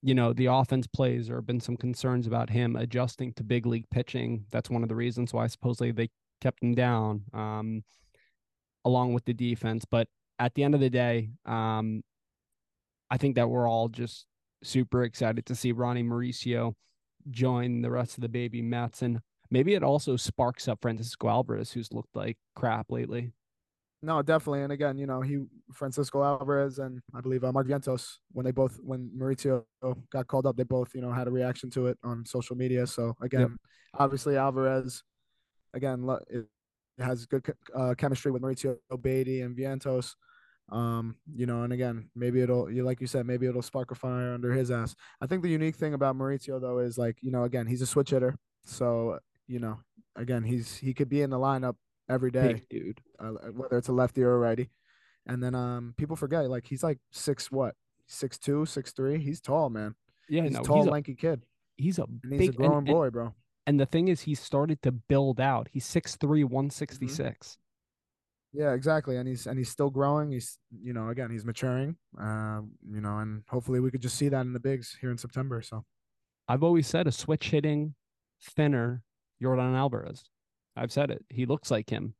You 0.03 0.15
know, 0.15 0.33
the 0.33 0.47
offense 0.47 0.87
plays. 0.87 1.27
There 1.27 1.35
have 1.37 1.49
been 1.49 1.59
some 1.59 1.77
concerns 1.77 2.29
about 2.29 2.49
him 2.49 2.77
adjusting 2.77 3.33
to 3.33 3.43
big 3.43 3.67
league 3.67 3.91
pitching. 3.91 4.45
That's 4.53 4.71
one 4.71 4.85
of 4.85 4.89
the 4.89 4.95
reasons 4.95 5.35
why 5.35 5.49
supposedly 5.49 5.91
they 5.91 6.11
kept 6.41 6.63
him 6.63 6.77
down, 6.77 7.25
um, 7.33 7.83
along 8.85 9.15
with 9.15 9.25
the 9.25 9.35
defense. 9.35 9.85
But 9.85 10.07
at 10.39 10.55
the 10.55 10.63
end 10.63 10.77
of 10.77 10.81
the 10.81 10.91
day, 10.91 11.31
um, 11.45 12.05
I 13.11 13.17
think 13.17 13.35
that 13.35 13.51
we're 13.51 13.69
all 13.69 13.89
just 13.89 14.27
super 14.63 15.03
excited 15.03 15.45
to 15.47 15.57
see 15.57 15.73
Ronny 15.73 16.05
Mauricio 16.05 16.75
join 17.31 17.83
the 17.83 17.91
rest 17.91 18.17
of 18.17 18.23
the 18.23 18.29
baby 18.29 18.63
Mets. 18.63 19.03
And 19.03 19.21
maybe 19.51 19.75
it 19.75 19.83
also 19.83 20.17
sparks 20.17 20.69
up 20.69 20.81
Francisco 20.83 21.29
Alvarez, 21.29 21.73
who's 21.73 21.93
looked 21.93 22.15
like 22.15 22.39
crap 22.55 22.91
lately. 22.91 23.33
No, 24.03 24.21
definitely. 24.21 24.63
And 24.63 24.73
again, 24.73 24.99
you 24.99 25.07
know, 25.07 25.23
he 25.23 25.39
Francisco 25.73 26.23
Alvarez 26.23 26.79
and 26.79 27.01
I 27.15 27.23
believe 27.23 27.43
uh, 27.43 27.53
Mark 27.53 27.67
Vientos, 27.67 28.19
when 28.33 28.45
they 28.45 28.51
both 28.53 28.79
when 28.83 29.11
Mauricio 29.19 29.65
got 30.13 30.27
called 30.27 30.45
up, 30.47 30.57
they 30.57 30.63
both 30.65 30.95
you 30.95 31.01
know 31.01 31.11
had 31.11 31.27
a 31.27 31.31
reaction 31.31 31.71
to 31.71 31.87
it 31.87 31.97
on 32.05 32.27
social 32.27 32.55
media. 32.55 32.87
So 32.87 33.15
again, 33.23 33.41
yep. 33.41 33.51
obviously 33.95 34.37
Alvarez, 34.37 35.03
again, 35.73 36.07
it 36.29 36.47
has 36.99 37.25
good 37.25 37.51
uh, 37.75 37.95
chemistry 37.97 38.31
with 38.31 38.43
Mauricio 38.43 38.77
Baty 39.01 39.41
and 39.41 39.57
Vientos. 39.57 40.15
Um, 40.71 41.17
you 41.35 41.47
know, 41.47 41.63
and 41.63 41.73
again, 41.73 42.09
maybe 42.15 42.41
it'll 42.41 42.71
you 42.71 42.85
like 42.85 43.01
you 43.01 43.07
said, 43.07 43.27
maybe 43.27 43.47
it'll 43.47 43.63
spark 43.63 43.91
a 43.91 43.95
fire 43.95 44.33
under 44.33 44.53
his 44.53 44.71
ass. 44.71 44.95
I 45.21 45.27
think 45.27 45.43
the 45.43 45.51
unique 45.51 45.77
thing 45.77 45.95
about 45.95 46.17
Mauricio 46.17 46.61
though 46.61 46.79
is 46.79 46.97
like, 46.97 47.19
you 47.21 47.31
know, 47.31 47.45
again, 47.45 47.67
he's 47.67 47.83
a 47.83 47.87
switch 47.87 48.11
hitter. 48.11 48.37
So, 48.65 49.19
you 49.47 49.59
know, 49.59 49.81
again, 50.17 50.43
he's 50.43 50.77
he 50.77 50.95
could 50.95 51.09
be 51.09 51.23
in 51.23 51.31
the 51.31 51.39
lineup 51.39 51.77
every 52.09 52.31
day, 52.31 52.55
Big 52.55 52.69
dude. 52.69 53.01
Uh, 53.19 53.33
whether 53.53 53.77
it's 53.77 53.89
a 53.89 53.93
lefty 53.93 54.23
or 54.23 54.35
a 54.35 54.39
righty. 54.39 54.71
And 55.27 55.43
then 55.43 55.55
um 55.55 55.95
people 55.97 56.17
forget 56.17 56.49
like 56.49 56.67
he's 56.67 56.83
like 56.83 56.99
six 57.11 57.51
what? 57.53 57.75
Six 58.07 58.39
two, 58.39 58.65
six 58.67 58.93
three. 58.93 59.19
He's 59.19 59.41
tall, 59.41 59.71
man. 59.71 59.95
Yeah, 60.29 60.43
he's 60.43 60.53
no, 60.53 60.63
tall, 60.63 60.83
he's 60.83 60.91
lanky 60.91 61.13
a, 61.13 61.17
kid. 61.17 61.43
He's 61.77 61.99
a 61.99 62.05
and 62.05 62.33
he's 62.33 62.39
big 62.39 62.51
a 62.51 62.53
growing 62.53 62.79
and, 62.79 62.87
boy, 62.87 63.11
bro. 63.11 63.35
And 63.67 63.81
the 63.81 63.87
thing 63.87 64.09
is, 64.09 64.23
he 64.23 64.35
started 64.35 64.83
to 64.83 64.93
build 64.93 65.41
out. 65.41 65.69
He's 65.73 65.87
6'3", 65.87 66.45
166. 66.45 67.49
Mm-hmm. 67.49 67.64
Yeah, 68.55 68.73
exactly. 68.73 69.17
And 69.17 69.29
he's 69.29 69.47
and 69.47 69.59
he's 69.59 69.69
still 69.69 69.91
growing. 69.91 70.31
He's 70.31 70.59
you 70.81 70.93
know 70.93 71.09
again 71.09 71.31
he's 71.31 71.45
maturing. 71.45 71.97
Uh, 72.19 72.61
you 72.89 73.01
know, 73.01 73.19
and 73.19 73.43
hopefully 73.49 73.81
we 73.81 73.91
could 73.91 74.01
just 74.01 74.17
see 74.17 74.29
that 74.29 74.41
in 74.43 74.53
the 74.53 74.61
bigs 74.61 74.97
here 75.01 75.11
in 75.11 75.19
September. 75.19 75.61
So, 75.61 75.85
I've 76.49 76.63
always 76.63 76.87
said 76.87 77.09
a 77.09 77.13
switch 77.13 77.51
hitting, 77.51 77.95
thinner 78.55 79.03
Yordan 79.43 79.75
Alvarez. 79.77 80.25
I've 80.77 80.93
said 80.93 81.11
it. 81.11 81.25
He 81.29 81.47
looks 81.47 81.71
like 81.71 81.91
him. 81.91 82.15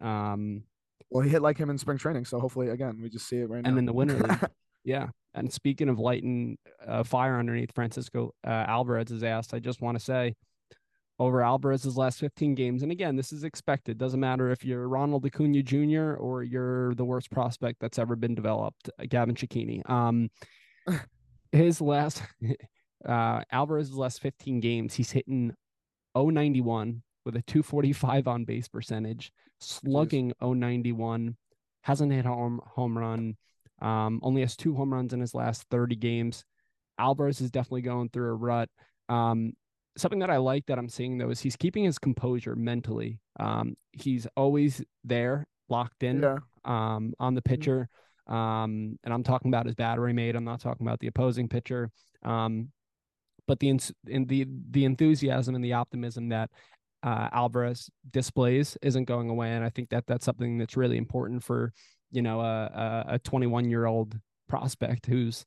Um, 0.00 0.64
well, 1.10 1.24
he 1.24 1.30
hit 1.30 1.42
like 1.42 1.56
him 1.56 1.70
in 1.70 1.78
spring 1.78 1.98
training, 1.98 2.26
so 2.26 2.38
hopefully 2.38 2.68
again 2.68 3.00
we 3.02 3.08
just 3.08 3.26
see 3.26 3.38
it 3.38 3.48
right 3.48 3.62
now. 3.62 3.70
And 3.70 3.78
in 3.78 3.86
the 3.86 3.94
winter 3.94 4.18
league, 4.18 4.44
yeah. 4.84 5.08
And 5.34 5.50
speaking 5.50 5.88
of 5.88 5.98
lighting 5.98 6.58
uh, 6.86 7.02
fire 7.02 7.38
underneath 7.38 7.72
Francisco 7.74 8.34
uh, 8.46 8.50
Alvarez's 8.50 9.22
ass, 9.22 9.54
I 9.54 9.58
just 9.58 9.80
want 9.80 9.98
to 9.98 10.04
say 10.04 10.34
over 11.18 11.42
Alvarez's 11.42 11.96
last 11.96 12.20
15 12.20 12.54
games. 12.54 12.82
And 12.82 12.92
again, 12.92 13.16
this 13.16 13.32
is 13.32 13.42
expected. 13.44 13.98
Doesn't 13.98 14.20
matter 14.20 14.50
if 14.50 14.64
you're 14.64 14.88
Ronald 14.88 15.26
Acuna 15.26 15.62
Jr. 15.62 16.14
or 16.14 16.42
you're 16.42 16.94
the 16.94 17.04
worst 17.04 17.30
prospect 17.30 17.80
that's 17.80 17.98
ever 17.98 18.14
been 18.14 18.34
developed, 18.34 18.88
uh, 18.98 19.04
Gavin 19.08 19.34
Cecchini. 19.34 19.88
Um, 19.90 20.30
his 21.52 21.80
last 21.80 22.22
uh, 23.06 23.40
Alvarez's 23.50 23.94
last 23.94 24.20
15 24.20 24.60
games, 24.60 24.94
he's 24.94 25.10
hitting 25.10 25.54
091 26.14 27.02
with 27.24 27.36
a 27.36 27.42
245 27.42 28.28
on 28.28 28.44
base 28.44 28.68
percentage, 28.68 29.32
slugging 29.60 30.32
Jeez. 30.40 30.56
091, 30.56 31.36
hasn't 31.82 32.12
hit 32.12 32.24
home 32.24 32.60
home 32.64 32.96
run. 32.96 33.36
Um, 33.80 34.20
only 34.22 34.40
has 34.40 34.56
two 34.56 34.74
home 34.74 34.92
runs 34.92 35.12
in 35.12 35.20
his 35.20 35.34
last 35.34 35.64
30 35.70 35.96
games. 35.96 36.44
Alvarez 36.98 37.40
is 37.40 37.50
definitely 37.50 37.82
going 37.82 38.08
through 38.08 38.30
a 38.30 38.34
rut. 38.34 38.68
Um, 39.08 39.52
something 39.98 40.20
that 40.20 40.30
I 40.30 40.36
like 40.38 40.66
that 40.66 40.78
I'm 40.78 40.88
seeing 40.88 41.18
though 41.18 41.30
is 41.30 41.40
he's 41.40 41.56
keeping 41.56 41.84
his 41.84 41.98
composure 41.98 42.56
mentally. 42.56 43.20
Um, 43.38 43.76
he's 43.92 44.26
always 44.36 44.82
there, 45.04 45.46
locked 45.68 46.02
in 46.02 46.22
yeah. 46.22 46.38
um, 46.64 47.14
on 47.18 47.34
the 47.34 47.42
mm-hmm. 47.42 47.54
pitcher. 47.54 47.88
Um, 48.26 48.98
and 49.04 49.12
I'm 49.12 49.22
talking 49.22 49.50
about 49.50 49.66
his 49.66 49.74
battery 49.74 50.12
mate. 50.12 50.36
I'm 50.36 50.44
not 50.44 50.60
talking 50.60 50.86
about 50.86 51.00
the 51.00 51.06
opposing 51.06 51.48
pitcher. 51.48 51.90
Um, 52.22 52.70
but 53.46 53.58
the 53.58 53.70
in 54.06 54.26
the 54.26 54.46
the 54.70 54.84
enthusiasm 54.84 55.54
and 55.54 55.64
the 55.64 55.72
optimism 55.72 56.28
that 56.28 56.50
uh, 57.02 57.28
Alvarez 57.32 57.88
displays 58.10 58.76
isn't 58.82 59.04
going 59.04 59.30
away, 59.30 59.52
and 59.52 59.64
I 59.64 59.70
think 59.70 59.88
that 59.88 60.04
that's 60.06 60.26
something 60.26 60.58
that's 60.58 60.76
really 60.76 60.98
important 60.98 61.42
for 61.42 61.72
you 62.12 62.22
know 62.22 62.40
a 62.40 63.04
a 63.08 63.18
21 63.18 63.70
year 63.70 63.86
old 63.86 64.18
prospect 64.48 65.06
who's 65.06 65.46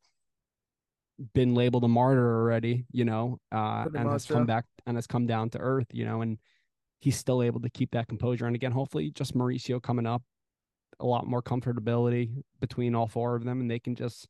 been 1.34 1.56
labeled 1.56 1.84
a 1.84 1.88
martyr 1.88 2.42
already, 2.42 2.86
you 2.92 3.06
know, 3.06 3.40
uh, 3.52 3.86
and 3.96 4.10
has 4.10 4.26
come 4.26 4.46
back 4.46 4.66
and 4.86 4.98
has 4.98 5.08
come 5.08 5.26
down 5.26 5.50
to 5.52 5.60
earth, 5.60 5.88
you 5.92 6.06
know, 6.06 6.22
and 6.22 6.38
he's 7.00 7.18
still 7.18 7.44
able 7.44 7.60
to 7.62 7.70
keep 7.70 7.92
that 7.92 8.08
composure. 8.08 8.46
And 8.46 8.56
again, 8.56 8.72
hopefully, 8.72 9.12
just 9.12 9.36
Mauricio 9.36 9.82
coming 9.82 10.06
up, 10.06 10.24
a 11.00 11.06
lot 11.06 11.28
more 11.28 11.42
comfortability 11.42 12.44
between 12.60 12.96
all 12.96 13.08
four 13.08 13.36
of 13.36 13.44
them, 13.44 13.62
and 13.62 13.70
they 13.70 13.80
can 13.80 13.96
just 13.96 14.28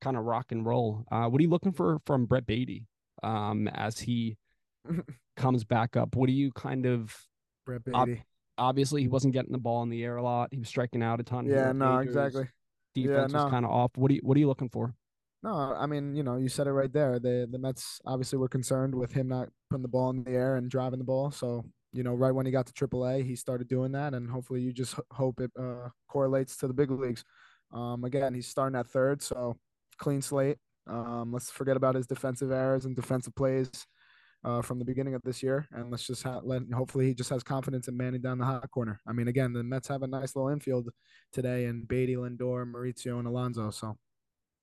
kind 0.00 0.16
of 0.16 0.24
rock 0.24 0.46
and 0.50 0.64
roll. 0.64 1.04
Uh, 1.10 1.26
what 1.26 1.38
are 1.38 1.42
you 1.42 1.50
looking 1.50 1.72
for 1.72 1.98
from 2.06 2.26
Brett 2.26 2.46
Baty 2.46 2.86
um, 3.22 3.68
as 3.68 3.98
he 3.98 4.36
comes 5.36 5.64
back 5.64 5.96
up? 5.96 6.16
What 6.16 6.26
do 6.26 6.32
you 6.32 6.52
kind 6.52 6.86
of 6.86 7.16
Brett 7.66 7.84
Baty? 7.84 7.96
Ob- 7.96 8.18
obviously, 8.58 9.02
he 9.02 9.08
wasn't 9.08 9.34
getting 9.34 9.52
the 9.52 9.58
ball 9.58 9.82
in 9.82 9.90
the 9.90 10.04
air 10.04 10.16
a 10.16 10.22
lot. 10.22 10.48
He 10.52 10.58
was 10.58 10.68
striking 10.68 11.02
out 11.02 11.20
a 11.20 11.24
ton. 11.24 11.46
Yeah, 11.46 11.72
no, 11.72 11.98
exactly. 11.98 12.48
Defense 12.94 13.32
yeah, 13.32 13.38
no. 13.38 13.44
was 13.44 13.50
kind 13.50 13.64
of 13.64 13.70
off. 13.70 13.90
What 13.96 14.10
are 14.10 14.14
you 14.14 14.20
What 14.22 14.36
are 14.36 14.40
you 14.40 14.48
looking 14.48 14.68
for? 14.68 14.94
No, 15.42 15.74
I 15.76 15.86
mean, 15.86 16.14
you 16.14 16.22
know, 16.22 16.36
you 16.36 16.48
said 16.48 16.68
it 16.68 16.72
right 16.72 16.92
there. 16.92 17.18
The 17.18 17.48
the 17.50 17.58
Mets 17.58 18.00
obviously 18.06 18.38
were 18.38 18.48
concerned 18.48 18.94
with 18.94 19.12
him 19.12 19.26
not 19.28 19.48
putting 19.70 19.82
the 19.82 19.88
ball 19.88 20.10
in 20.10 20.22
the 20.22 20.30
air 20.30 20.56
and 20.56 20.70
driving 20.70 20.98
the 21.00 21.04
ball. 21.04 21.32
So, 21.32 21.64
you 21.92 22.04
know, 22.04 22.14
right 22.14 22.30
when 22.30 22.46
he 22.46 22.52
got 22.52 22.66
to 22.66 22.72
AAA, 22.72 23.24
he 23.24 23.34
started 23.34 23.66
doing 23.68 23.92
that, 23.92 24.14
and 24.14 24.30
hopefully, 24.30 24.60
you 24.60 24.72
just 24.72 24.94
hope 25.10 25.40
it 25.40 25.50
uh, 25.58 25.88
correlates 26.08 26.56
to 26.58 26.68
the 26.68 26.72
big 26.74 26.90
leagues. 26.92 27.24
Um, 27.72 28.04
again, 28.04 28.34
he's 28.34 28.46
starting 28.46 28.78
at 28.78 28.86
third, 28.86 29.20
so 29.20 29.56
clean 29.98 30.22
slate. 30.22 30.58
Um, 30.86 31.32
let's 31.32 31.50
forget 31.50 31.76
about 31.76 31.96
his 31.96 32.06
defensive 32.06 32.52
errors 32.52 32.84
and 32.84 32.94
defensive 32.94 33.34
plays 33.34 33.70
uh, 34.44 34.62
from 34.62 34.78
the 34.78 34.84
beginning 34.84 35.14
of 35.14 35.22
this 35.22 35.42
year, 35.42 35.66
and 35.72 35.90
let's 35.90 36.06
just 36.06 36.22
ha- 36.22 36.40
let. 36.44 36.62
Hopefully, 36.72 37.06
he 37.08 37.14
just 37.14 37.30
has 37.30 37.42
confidence 37.42 37.88
in 37.88 37.96
manning 37.96 38.22
down 38.22 38.38
the 38.38 38.44
hot 38.44 38.70
corner. 38.70 39.00
I 39.08 39.12
mean, 39.12 39.26
again, 39.26 39.52
the 39.52 39.64
Mets 39.64 39.88
have 39.88 40.02
a 40.02 40.06
nice 40.06 40.36
little 40.36 40.50
infield 40.50 40.88
today, 41.32 41.64
and 41.64 41.88
Baty, 41.88 42.14
Lindor, 42.14 42.64
Mauricio, 42.64 43.18
and 43.18 43.26
Alonso. 43.26 43.70
So 43.70 43.96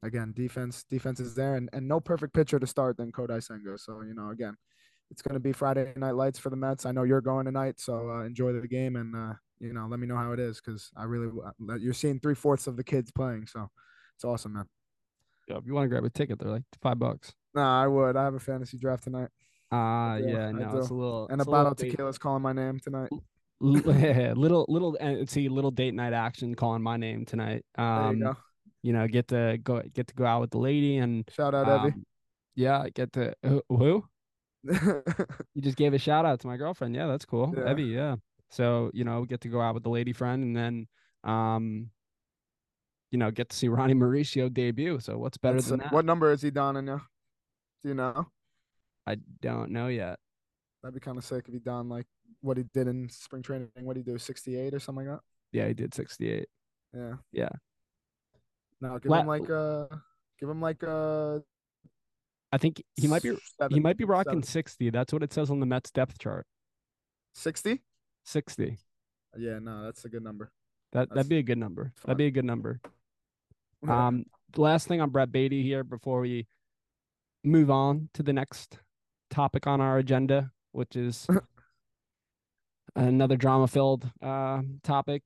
again, 0.03 0.33
defense 0.35 0.83
defense 0.89 1.19
is 1.19 1.35
there, 1.35 1.55
and, 1.55 1.69
and 1.73 1.87
no 1.87 1.99
perfect 1.99 2.33
pitcher 2.33 2.59
to 2.59 2.67
start 2.67 2.97
than 2.97 3.11
Kodai 3.11 3.43
Senga. 3.43 3.77
So 3.77 4.01
you 4.01 4.13
know, 4.13 4.29
again, 4.29 4.55
it's 5.11 5.21
going 5.21 5.33
to 5.33 5.39
be 5.39 5.51
Friday 5.51 5.93
night 5.95 6.15
lights 6.15 6.39
for 6.39 6.49
the 6.49 6.55
Mets. 6.55 6.85
I 6.85 6.91
know 6.91 7.03
you're 7.03 7.21
going 7.21 7.45
tonight, 7.45 7.79
so 7.79 8.09
uh, 8.09 8.23
enjoy 8.23 8.53
the 8.53 8.67
game, 8.67 8.95
and 8.95 9.15
uh, 9.15 9.33
you 9.59 9.73
know, 9.73 9.87
let 9.89 9.99
me 9.99 10.07
know 10.07 10.17
how 10.17 10.31
it 10.31 10.39
is 10.39 10.61
because 10.63 10.91
I 10.95 11.03
really 11.03 11.31
you're 11.79 11.93
seeing 11.93 12.19
three 12.19 12.35
fourths 12.35 12.67
of 12.67 12.77
the 12.77 12.83
kids 12.83 13.11
playing, 13.11 13.47
so 13.47 13.69
it's 14.15 14.23
awesome, 14.23 14.53
man. 14.53 14.65
Yeah, 15.47 15.57
if 15.57 15.65
you 15.65 15.73
want 15.73 15.85
to 15.85 15.89
grab 15.89 16.03
a 16.03 16.09
ticket, 16.09 16.39
they're 16.39 16.49
like 16.49 16.63
five 16.81 16.99
bucks. 16.99 17.33
Nah, 17.55 17.83
I 17.83 17.87
would. 17.87 18.15
I 18.15 18.23
have 18.23 18.35
a 18.35 18.39
fantasy 18.39 18.77
draft 18.77 19.03
tonight. 19.03 19.29
Ah, 19.71 20.13
uh, 20.13 20.17
yeah, 20.17 20.51
no, 20.51 20.77
it's 20.77 20.89
a 20.89 20.93
little. 20.93 21.27
And 21.29 21.41
a 21.41 21.45
bottle 21.45 21.71
of 21.71 21.77
tequila 21.77 22.09
is 22.09 22.17
calling 22.17 22.41
my 22.41 22.53
name 22.53 22.79
tonight. 22.79 23.09
little, 23.61 24.65
little, 24.69 24.97
and 25.01 25.29
see, 25.29 25.49
little 25.49 25.71
date 25.71 25.93
night 25.93 26.13
action 26.13 26.55
calling 26.55 26.81
my 26.81 26.97
name 26.97 27.25
tonight. 27.25 27.65
Um, 27.77 28.35
you 28.83 28.93
know, 28.93 29.07
get 29.07 29.27
to 29.29 29.57
go 29.63 29.81
get 29.93 30.07
to 30.07 30.13
go 30.13 30.25
out 30.25 30.41
with 30.41 30.51
the 30.51 30.57
lady 30.57 30.97
and 30.97 31.29
shout 31.35 31.53
out 31.53 31.67
um, 31.67 31.87
Evie. 31.87 31.95
Yeah, 32.55 32.85
get 32.93 33.13
to 33.13 33.33
who? 33.43 33.61
who? 33.69 34.05
you 34.63 35.61
just 35.61 35.77
gave 35.77 35.93
a 35.93 35.97
shout 35.97 36.25
out 36.25 36.39
to 36.41 36.47
my 36.47 36.57
girlfriend. 36.57 36.95
Yeah, 36.95 37.07
that's 37.07 37.25
cool. 37.25 37.53
Yeah. 37.55 37.71
Evie, 37.71 37.83
yeah. 37.83 38.15
So, 38.49 38.91
you 38.93 39.03
know, 39.03 39.25
get 39.25 39.41
to 39.41 39.47
go 39.47 39.61
out 39.61 39.73
with 39.73 39.83
the 39.83 39.89
lady 39.89 40.13
friend 40.13 40.43
and 40.43 40.55
then 40.55 40.87
um 41.23 41.89
you 43.11 43.17
know, 43.17 43.31
get 43.31 43.49
to 43.49 43.55
see 43.55 43.67
Ronny 43.67 43.95
Mauricio 43.95 44.53
debut. 44.53 44.99
So 44.99 45.17
what's 45.17 45.37
better 45.37 45.55
that's, 45.55 45.69
than 45.69 45.79
that? 45.79 45.91
What 45.91 46.05
number 46.05 46.31
is 46.31 46.41
he 46.41 46.51
donning 46.51 46.87
you? 46.87 47.01
Do 47.81 47.89
you 47.89 47.95
know? 47.95 48.27
I 49.07 49.17
don't 49.41 49.71
know 49.71 49.87
yet. 49.87 50.19
That'd 50.83 50.93
be 50.93 50.99
kind 50.99 51.17
of 51.17 51.23
sick 51.23 51.45
if 51.47 51.53
he 51.53 51.59
done 51.59 51.89
like 51.89 52.05
what 52.41 52.57
he 52.57 52.65
did 52.73 52.87
in 52.87 53.09
spring 53.09 53.41
training. 53.41 53.69
What 53.81 53.95
did 53.95 54.05
he 54.05 54.11
do, 54.11 54.19
68 54.19 54.73
or 54.73 54.79
something 54.79 55.07
like 55.07 55.17
that? 55.17 55.23
Yeah, 55.51 55.67
he 55.67 55.73
did 55.73 55.93
68. 55.93 56.47
Yeah. 56.93 57.13
Yeah. 57.31 57.49
No, 58.81 58.97
give 58.99 59.09
La- 59.11 59.21
him 59.21 59.27
like 59.27 59.49
uh 59.49 59.87
give 60.39 60.49
him 60.49 60.61
like 60.61 60.83
uh 60.83 61.39
I 62.51 62.57
think 62.57 62.81
he 62.95 63.07
might 63.07 63.21
be 63.21 63.37
seven, 63.59 63.75
he 63.75 63.79
might 63.79 63.97
be 63.97 64.05
rocking 64.05 64.41
seven. 64.41 64.43
60. 64.43 64.89
That's 64.89 65.13
what 65.13 65.21
it 65.23 65.31
says 65.33 65.49
on 65.51 65.59
the 65.59 65.65
Mets 65.67 65.91
depth 65.91 66.17
chart. 66.17 66.47
60? 67.35 67.81
60. 68.25 68.77
Yeah, 69.37 69.59
no, 69.59 69.83
that's 69.83 70.03
a 70.05 70.09
good 70.09 70.23
number. 70.23 70.51
That 70.93 71.09
that's 71.09 71.15
that'd 71.15 71.29
be 71.29 71.37
a 71.37 71.43
good 71.43 71.57
number. 71.59 71.85
Fun. 71.97 72.03
That'd 72.05 72.17
be 72.17 72.25
a 72.25 72.31
good 72.31 72.45
number. 72.45 72.81
Um 73.87 74.25
last 74.57 74.87
thing 74.87 74.99
on 75.01 75.09
Brett 75.11 75.31
Baty 75.31 75.61
here 75.63 75.83
before 75.83 76.21
we 76.21 76.47
move 77.43 77.69
on 77.69 78.09
to 78.15 78.23
the 78.23 78.33
next 78.33 78.79
topic 79.29 79.67
on 79.67 79.79
our 79.79 79.97
agenda. 79.99 80.51
which 80.71 80.95
is 80.95 81.27
another 82.95 83.37
drama 83.37 83.67
filled 83.67 84.09
uh, 84.21 84.61
topic. 84.83 85.23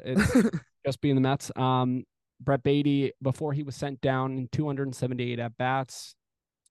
It's 0.00 0.50
just 0.86 1.00
being 1.00 1.14
the 1.14 1.20
Mets. 1.20 1.50
Um, 1.56 2.04
Brett 2.44 2.62
Baty, 2.62 3.12
before 3.22 3.52
he 3.52 3.62
was 3.62 3.76
sent 3.76 4.00
down 4.00 4.38
in 4.38 4.48
278 4.48 5.38
at 5.38 5.56
bats, 5.56 6.14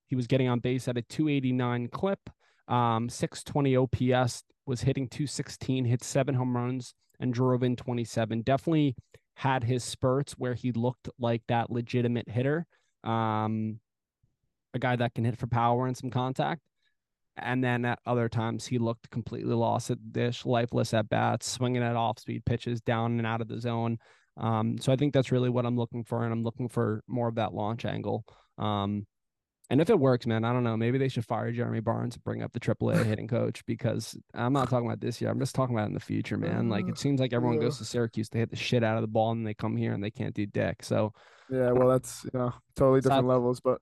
he 0.07 0.15
was 0.15 0.27
getting 0.27 0.47
on 0.47 0.59
base 0.59 0.87
at 0.87 0.97
a 0.97 1.01
289 1.01 1.87
clip, 1.89 2.19
um, 2.67 3.09
620 3.09 3.75
OPS, 3.77 4.43
was 4.65 4.81
hitting 4.81 5.07
216, 5.07 5.85
hit 5.85 6.03
seven 6.03 6.35
home 6.35 6.55
runs, 6.55 6.93
and 7.19 7.33
drove 7.33 7.63
in 7.63 7.75
27. 7.75 8.41
Definitely 8.41 8.95
had 9.35 9.63
his 9.63 9.83
spurts 9.83 10.33
where 10.33 10.53
he 10.53 10.71
looked 10.71 11.09
like 11.19 11.41
that 11.47 11.69
legitimate 11.69 12.29
hitter, 12.29 12.65
um, 13.03 13.79
a 14.73 14.79
guy 14.79 14.95
that 14.95 15.13
can 15.13 15.25
hit 15.25 15.37
for 15.37 15.47
power 15.47 15.87
and 15.87 15.97
some 15.97 16.09
contact. 16.09 16.61
And 17.35 17.63
then 17.63 17.83
at 17.85 17.99
other 18.05 18.29
times, 18.29 18.67
he 18.67 18.77
looked 18.77 19.09
completely 19.09 19.55
lost 19.55 19.89
at 19.89 20.13
dish, 20.13 20.45
lifeless 20.45 20.93
at 20.93 21.09
bats, 21.09 21.49
swinging 21.49 21.81
at 21.81 21.95
off 21.95 22.19
speed 22.19 22.45
pitches 22.45 22.79
down 22.81 23.17
and 23.17 23.25
out 23.25 23.41
of 23.41 23.47
the 23.47 23.59
zone. 23.59 23.97
Um, 24.37 24.77
so 24.79 24.91
I 24.91 24.95
think 24.95 25.13
that's 25.13 25.31
really 25.31 25.49
what 25.49 25.65
I'm 25.65 25.77
looking 25.77 26.03
for. 26.03 26.23
And 26.23 26.33
I'm 26.33 26.43
looking 26.43 26.69
for 26.69 27.03
more 27.07 27.27
of 27.27 27.35
that 27.35 27.53
launch 27.53 27.85
angle. 27.85 28.25
Um, 28.57 29.05
and 29.69 29.81
if 29.81 29.89
it 29.89 29.97
works, 29.97 30.27
man, 30.27 30.43
I 30.43 30.51
don't 30.53 30.63
know. 30.63 30.75
Maybe 30.75 30.97
they 30.97 31.07
should 31.07 31.25
fire 31.25 31.51
Jeremy 31.51 31.79
Barnes 31.79 32.15
and 32.15 32.23
bring 32.23 32.43
up 32.43 32.51
the 32.51 32.59
AAA 32.59 33.05
hitting 33.05 33.27
coach 33.27 33.65
because 33.65 34.15
I'm 34.33 34.53
not 34.53 34.69
talking 34.69 34.87
about 34.87 34.99
this 34.99 35.21
year. 35.21 35.31
I'm 35.31 35.39
just 35.39 35.55
talking 35.55 35.75
about 35.75 35.87
in 35.87 35.93
the 35.93 35.99
future, 35.99 36.37
man. 36.37 36.69
Like 36.69 36.87
it 36.87 36.97
seems 36.97 37.19
like 37.19 37.33
everyone 37.33 37.59
goes 37.59 37.77
to 37.77 37.85
Syracuse 37.85 38.29
to 38.29 38.37
hit 38.37 38.49
the 38.49 38.55
shit 38.55 38.83
out 38.83 38.97
of 38.97 39.01
the 39.01 39.07
ball, 39.07 39.31
and 39.31 39.47
they 39.47 39.53
come 39.53 39.77
here 39.77 39.93
and 39.93 40.03
they 40.03 40.11
can't 40.11 40.35
do 40.35 40.45
dick. 40.45 40.83
So 40.83 41.13
yeah, 41.49 41.71
well, 41.71 41.87
that's 41.87 42.23
you 42.25 42.31
know 42.37 42.53
totally 42.75 43.01
different 43.01 43.27
levels, 43.27 43.61
but 43.61 43.79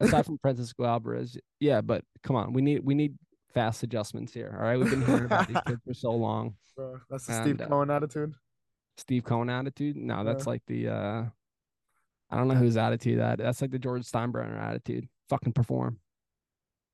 aside 0.00 0.26
from 0.26 0.38
Francisco 0.38 0.84
Alvarez, 0.84 1.36
yeah, 1.60 1.82
but 1.82 2.04
come 2.22 2.36
on, 2.36 2.52
we 2.52 2.62
need 2.62 2.80
we 2.82 2.94
need 2.94 3.14
fast 3.52 3.82
adjustments 3.82 4.32
here. 4.32 4.56
All 4.58 4.64
right, 4.64 4.78
we've 4.78 4.90
been 4.90 5.04
hearing 5.06 5.26
about 5.26 5.46
these 5.46 5.58
kids 5.66 5.80
for 5.86 5.94
so 5.94 6.10
long. 6.12 6.54
Bro, 6.76 7.00
that's 7.10 7.26
the 7.26 7.34
and, 7.34 7.44
Steve 7.44 7.60
uh, 7.60 7.68
Cohen 7.68 7.90
uh, 7.90 7.96
attitude. 7.96 8.34
Steve 8.96 9.24
Cohen 9.24 9.50
attitude? 9.50 9.96
No, 9.96 10.24
that's 10.24 10.44
yeah. 10.44 10.50
like 10.50 10.62
the 10.66 10.88
uh 10.88 11.24
I 12.30 12.36
don't 12.36 12.48
know 12.48 12.54
whose 12.54 12.76
attitude 12.76 13.18
that. 13.18 13.38
That's 13.38 13.60
like 13.60 13.70
the 13.70 13.78
George 13.78 14.04
Steinbrenner 14.04 14.60
attitude. 14.60 15.08
Fucking 15.28 15.52
perform. 15.52 15.98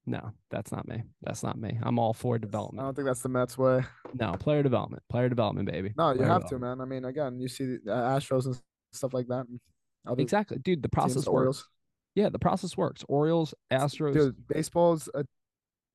No, 0.04 0.32
that's 0.50 0.72
not 0.72 0.88
me. 0.88 1.02
That's 1.22 1.42
not 1.42 1.58
me. 1.58 1.78
I'm 1.82 1.98
all 1.98 2.14
for 2.14 2.38
development. 2.38 2.80
I 2.80 2.86
don't 2.86 2.94
think 2.94 3.06
that's 3.06 3.22
the 3.22 3.28
Mets 3.28 3.58
way. 3.58 3.84
No, 4.14 4.32
player 4.32 4.62
development, 4.62 5.02
player 5.10 5.28
development, 5.28 5.70
baby. 5.70 5.92
No, 5.98 6.10
you 6.10 6.18
player 6.18 6.28
have 6.30 6.48
to, 6.48 6.58
man. 6.58 6.80
I 6.80 6.86
mean, 6.86 7.04
again, 7.04 7.38
you 7.38 7.46
see 7.46 7.76
the 7.84 7.90
Astros 7.90 8.46
and 8.46 8.58
stuff 8.92 9.12
like 9.12 9.26
that. 9.28 9.46
Exactly, 10.16 10.58
dude. 10.58 10.82
The 10.82 10.88
process 10.88 11.26
works. 11.26 11.28
Orioles. 11.28 11.68
Yeah, 12.14 12.30
the 12.30 12.38
process 12.38 12.76
works. 12.76 13.04
Orioles, 13.06 13.54
Astros. 13.70 14.14
Dude, 14.14 14.48
baseball's 14.48 15.10
a 15.14 15.24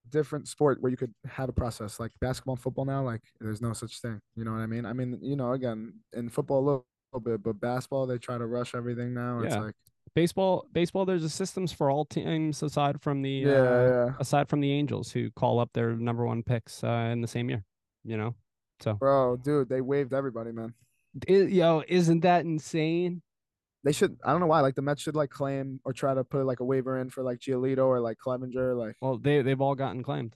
different 0.09 0.47
sport 0.47 0.81
where 0.81 0.89
you 0.89 0.97
could 0.97 1.13
have 1.25 1.49
a 1.49 1.53
process 1.53 1.99
like 1.99 2.11
basketball 2.19 2.55
and 2.55 2.61
football 2.61 2.85
now. 2.85 3.03
Like, 3.03 3.21
there's 3.39 3.61
no 3.61 3.73
such 3.73 3.99
thing. 3.99 4.19
You 4.35 4.45
know 4.45 4.51
what 4.51 4.59
I 4.59 4.67
mean? 4.67 4.85
I 4.85 4.93
mean, 4.93 5.17
you 5.21 5.35
know, 5.35 5.53
again, 5.53 5.93
in 6.13 6.29
football 6.29 6.59
a 6.59 6.65
little, 6.65 6.85
little 7.13 7.31
bit, 7.31 7.43
but 7.43 7.59
basketball 7.59 8.05
they 8.05 8.17
try 8.17 8.37
to 8.37 8.45
rush 8.45 8.75
everything 8.75 9.13
now. 9.13 9.39
Yeah. 9.41 9.47
It's 9.47 9.55
like 9.55 9.75
baseball. 10.15 10.65
Baseball, 10.71 11.05
there's 11.05 11.23
a 11.23 11.29
systems 11.29 11.71
for 11.71 11.89
all 11.89 12.05
teams 12.05 12.63
aside 12.63 13.01
from 13.01 13.21
the 13.21 13.29
yeah, 13.29 13.51
uh, 13.51 14.05
yeah. 14.07 14.13
aside 14.19 14.49
from 14.49 14.61
the 14.61 14.71
Angels 14.71 15.11
who 15.11 15.31
call 15.31 15.59
up 15.59 15.69
their 15.73 15.95
number 15.95 16.25
one 16.25 16.43
picks 16.43 16.83
uh, 16.83 17.09
in 17.11 17.21
the 17.21 17.27
same 17.27 17.49
year. 17.49 17.63
You 18.03 18.17
know, 18.17 18.35
so 18.81 18.93
bro, 18.93 19.37
dude, 19.37 19.69
they 19.69 19.81
waived 19.81 20.13
everybody, 20.13 20.51
man. 20.51 20.73
It, 21.27 21.51
yo, 21.51 21.83
isn't 21.87 22.21
that 22.21 22.45
insane? 22.45 23.21
They 23.83 23.91
should 23.91 24.17
I 24.23 24.31
don't 24.31 24.39
know 24.39 24.47
why 24.47 24.61
like 24.61 24.75
the 24.75 24.81
Mets 24.81 25.01
should 25.01 25.15
like 25.15 25.29
claim 25.29 25.79
or 25.83 25.93
try 25.93 26.13
to 26.13 26.23
put 26.23 26.45
like 26.45 26.59
a 26.59 26.65
waiver 26.65 26.99
in 26.99 27.09
for 27.09 27.23
like 27.23 27.39
Giolito 27.39 27.85
or 27.85 27.99
like 27.99 28.17
Clevinger 28.17 28.77
like 28.77 28.95
well 29.01 29.17
they 29.17 29.41
they've 29.41 29.59
all 29.59 29.75
gotten 29.75 30.03
claimed. 30.03 30.35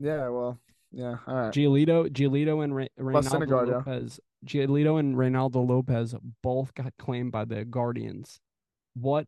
Yeah, 0.00 0.28
well, 0.28 0.58
yeah, 0.90 1.16
all 1.26 1.34
right. 1.34 1.52
Giolito, 1.54 2.08
Giolito 2.08 2.64
and 2.64 2.74
Re- 2.74 2.88
Reynaldo 2.98 3.68
Lopez, 3.68 4.18
yeah. 4.42 4.66
Giolito 4.66 4.98
and 4.98 5.14
Reynaldo 5.14 5.66
Lopez 5.66 6.16
both 6.42 6.74
got 6.74 6.92
claimed 6.98 7.30
by 7.30 7.44
the 7.44 7.64
Guardians. 7.64 8.40
What 8.94 9.26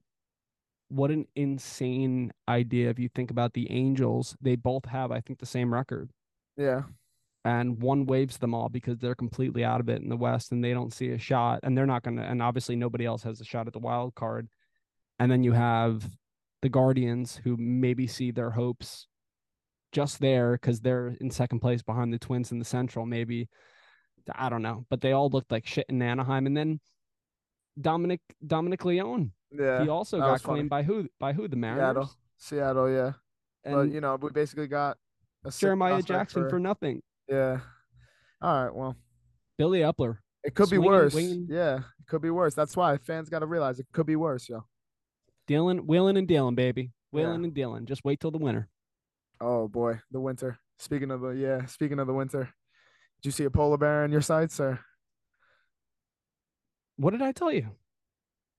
what 0.88 1.11
an 1.11 1.26
insane 1.35 2.32
idea 2.49 2.91
if 2.91 2.99
you 2.99 3.08
think 3.15 3.30
about 3.30 3.54
the 3.54 3.71
Angels. 3.71 4.37
They 4.41 4.56
both 4.56 4.87
have 4.87 5.13
I 5.13 5.21
think 5.21 5.39
the 5.39 5.47
same 5.47 5.73
record. 5.73 6.10
Yeah 6.56 6.82
and 7.47 7.80
one 7.80 8.06
waves 8.06 8.39
them 8.39 8.52
all 8.52 8.69
because 8.69 8.99
they're 8.99 9.15
completely 9.15 9.65
out 9.65 9.78
of 9.78 9.89
it 9.89 10.02
in 10.02 10.09
the 10.09 10.17
West 10.17 10.50
and 10.50 10.65
they 10.65 10.73
don't 10.73 10.93
see 10.93 11.11
a 11.11 11.19
shot 11.19 11.61
and 11.63 11.78
they're 11.78 11.87
not 11.87 12.02
going 12.02 12.17
to 12.17 12.23
and 12.25 12.43
obviously 12.43 12.75
nobody 12.75 13.06
else 13.06 13.23
has 13.23 13.41
a 13.41 13.45
shot 13.45 13.69
at 13.69 13.73
the 13.73 13.78
wild 13.78 14.17
card. 14.17 14.49
And 15.21 15.30
then 15.30 15.45
you 15.45 15.52
have 15.52 16.11
the 16.61 16.69
Guardians 16.69 17.37
who 17.37 17.56
maybe 17.56 18.09
see 18.09 18.32
their 18.32 18.50
hopes 18.50 19.06
just 19.93 20.19
there 20.19 20.59
cuz 20.59 20.80
they're 20.80 21.17
in 21.21 21.30
second 21.30 21.61
place 21.61 21.82
behind 21.82 22.13
the 22.13 22.19
Twins 22.19 22.50
in 22.50 22.59
the 22.59 22.65
Central 22.65 23.06
maybe 23.06 23.49
I 24.35 24.49
don't 24.49 24.63
know, 24.63 24.85
but 24.91 25.00
they 25.00 25.13
all 25.13 25.30
looked 25.30 25.52
like 25.52 25.67
shit 25.67 25.87
in 25.89 26.02
Anaheim 26.02 26.47
and 26.47 26.56
then 26.56 26.80
Dominic 27.80 28.23
Dominic 28.45 28.85
Leone. 28.85 29.30
Yeah. 29.52 29.85
He 29.85 29.89
also 29.89 30.19
got 30.19 30.43
claimed 30.43 30.69
by 30.69 30.82
who 30.82 31.09
by 31.21 31.32
who 31.32 31.47
the 31.47 31.54
Mariners. 31.54 32.11
Seattle. 32.39 32.89
Seattle, 32.89 32.91
yeah. 32.91 33.13
And 33.63 33.75
but 33.75 33.95
you 33.95 34.00
know, 34.00 34.17
we 34.17 34.30
basically 34.30 34.67
got 34.67 34.99
Jeremiah 35.56 36.02
Jackson 36.02 36.43
for, 36.43 36.50
for 36.50 36.59
nothing. 36.59 37.02
Yeah. 37.28 37.60
All 38.41 38.65
right. 38.65 38.75
Well, 38.75 38.97
Billy 39.58 39.80
Eppler. 39.80 40.19
It 40.45 40.54
could 40.54 40.69
swinging, 40.69 40.82
be 40.82 40.89
worse. 40.89 41.15
Winging. 41.15 41.47
Yeah, 41.50 41.78
it 41.78 42.06
could 42.06 42.23
be 42.23 42.30
worse. 42.30 42.54
That's 42.54 42.76
why 42.76 42.97
fans 42.99 43.28
got 43.28 43.41
to 43.41 43.47
realize 43.47 43.80
it 43.80 43.86
could 43.93 44.06
be 44.06 44.17
worse, 44.17 44.49
yo. 44.49 44.65
Dealing, 45.47 45.78
wheeling, 45.78 46.17
and 46.17 46.28
dealing, 46.28 46.54
baby. 46.54 46.93
Wheeling 47.10 47.41
yeah. 47.41 47.47
and 47.47 47.54
dealing. 47.54 47.86
Just 47.86 48.04
wait 48.04 48.21
till 48.21 48.30
the 48.30 48.39
winter. 48.39 48.69
Oh 49.41 49.69
boy, 49.69 50.00
the 50.10 50.21
winter. 50.21 50.58
Speaking 50.78 51.10
of 51.10 51.21
the 51.21 51.30
yeah, 51.30 51.67
speaking 51.67 51.99
of 51.99 52.06
the 52.06 52.12
winter, 52.12 52.45
did 53.21 53.28
you 53.28 53.32
see 53.32 53.45
a 53.45 53.50
polar 53.50 53.76
bear 53.76 54.04
in 54.04 54.12
your 54.12 54.21
sights 54.21 54.60
or? 54.60 54.78
What 56.97 57.10
did 57.10 57.23
I 57.23 57.32
tell 57.32 57.52
you? 57.52 57.69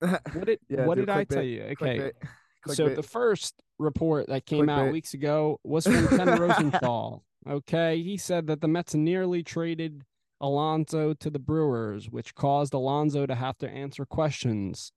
What 0.00 0.46
did 0.46 0.60
yeah, 0.68 0.84
What 0.84 0.94
dude, 0.94 1.06
did 1.06 1.14
I 1.14 1.24
tell 1.24 1.42
you? 1.42 1.62
Okay, 1.72 2.12
so 2.66 2.88
the 2.88 3.02
first 3.02 3.54
report 3.78 4.28
that 4.28 4.46
came 4.46 4.68
out 4.68 4.92
weeks 4.92 5.14
ago 5.14 5.58
was 5.64 5.86
from 5.86 6.06
Ken 6.08 6.28
Rosenthal. 6.40 7.24
Okay, 7.46 8.02
he 8.02 8.16
said 8.16 8.46
that 8.46 8.60
the 8.60 8.68
Mets 8.68 8.94
nearly 8.94 9.42
traded 9.42 10.04
Alonso 10.40 11.14
to 11.14 11.30
the 11.30 11.38
Brewers, 11.38 12.10
which 12.10 12.34
caused 12.34 12.74
Alonso 12.74 13.26
to 13.26 13.34
have 13.34 13.58
to 13.58 13.68
answer 13.68 14.04
questions. 14.04 14.92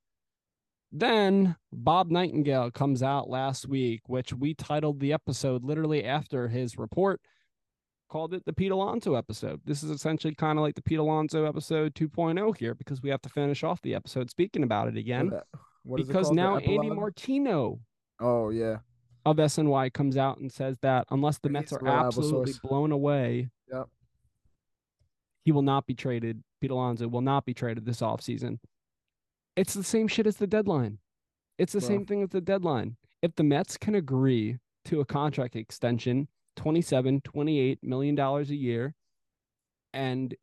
Then 0.92 1.56
Bob 1.72 2.12
Nightingale 2.12 2.72
comes 2.72 3.02
out 3.02 3.30
last 3.30 3.68
week, 3.68 4.02
which 4.08 4.34
we 4.34 4.54
titled 4.54 5.00
the 5.00 5.14
episode 5.14 5.64
literally 5.64 6.04
after 6.04 6.50
his 6.50 6.78
report, 6.78 7.22
called 8.10 8.34
it 8.34 8.44
the 8.46 8.54
Pete 8.54 8.72
Alonso 8.72 9.16
episode. 9.16 9.62
This 9.64 9.84
is 9.84 9.90
essentially 9.90 10.36
kind 10.36 10.60
of 10.60 10.64
like 10.64 10.76
the 10.76 10.82
Pete 10.82 11.00
Alonso 11.00 11.46
episode 11.46 11.96
2.0 11.96 12.58
here 12.58 12.76
because 12.76 13.02
we 13.02 13.10
have 13.10 13.22
to 13.22 13.30
finish 13.30 13.64
off 13.64 13.82
the 13.82 13.96
episode 13.96 14.30
speaking 14.30 14.64
about 14.64 14.90
it 14.90 14.98
again. 14.98 15.32
What, 15.84 15.98
because 15.98 16.30
now 16.30 16.58
Andy 16.58 16.90
Martino. 16.90 17.80
Oh 18.20 18.50
yeah 18.50 18.78
of 19.26 19.38
SNY 19.38 19.94
comes 19.94 20.18
out 20.18 20.40
and 20.40 20.52
says 20.52 20.78
that 20.82 21.06
unless 21.12 21.38
the 21.40 21.50
Mets 21.50 21.74
are 21.74 21.88
absolutely 21.88 22.54
source. 22.54 22.60
blown 22.60 22.92
away, 22.92 23.50
yep. 23.72 23.88
he 25.46 25.52
will 25.52 25.62
not 25.62 25.86
be 25.86 25.94
traded. 25.94 26.44
Pete 26.60 26.72
Alonso 26.72 27.08
will 27.08 27.22
not 27.22 27.46
be 27.46 27.54
traded 27.54 27.86
this 27.86 28.02
offseason. 28.02 28.60
It's 29.56 29.74
the 29.74 29.84
same 29.84 30.08
shit 30.08 30.28
as 30.28 30.38
the 30.38 30.48
deadline. 30.48 31.00
It's 31.58 31.74
the 31.74 31.80
Bro. 31.80 31.88
same 31.88 32.06
thing 32.06 32.24
as 32.24 32.30
the 32.30 32.42
deadline. 32.42 32.98
If 33.22 33.36
the 33.36 33.44
Mets 33.44 33.78
can 33.78 33.96
agree 33.96 34.58
to 34.86 35.02
a 35.02 35.06
contract 35.06 35.56
extension, 35.56 36.28
27, 36.56 37.22
28 37.22 37.80
million 37.84 38.16
dollars 38.16 38.50
a 38.50 38.56
year, 38.56 38.96
and 39.94 40.34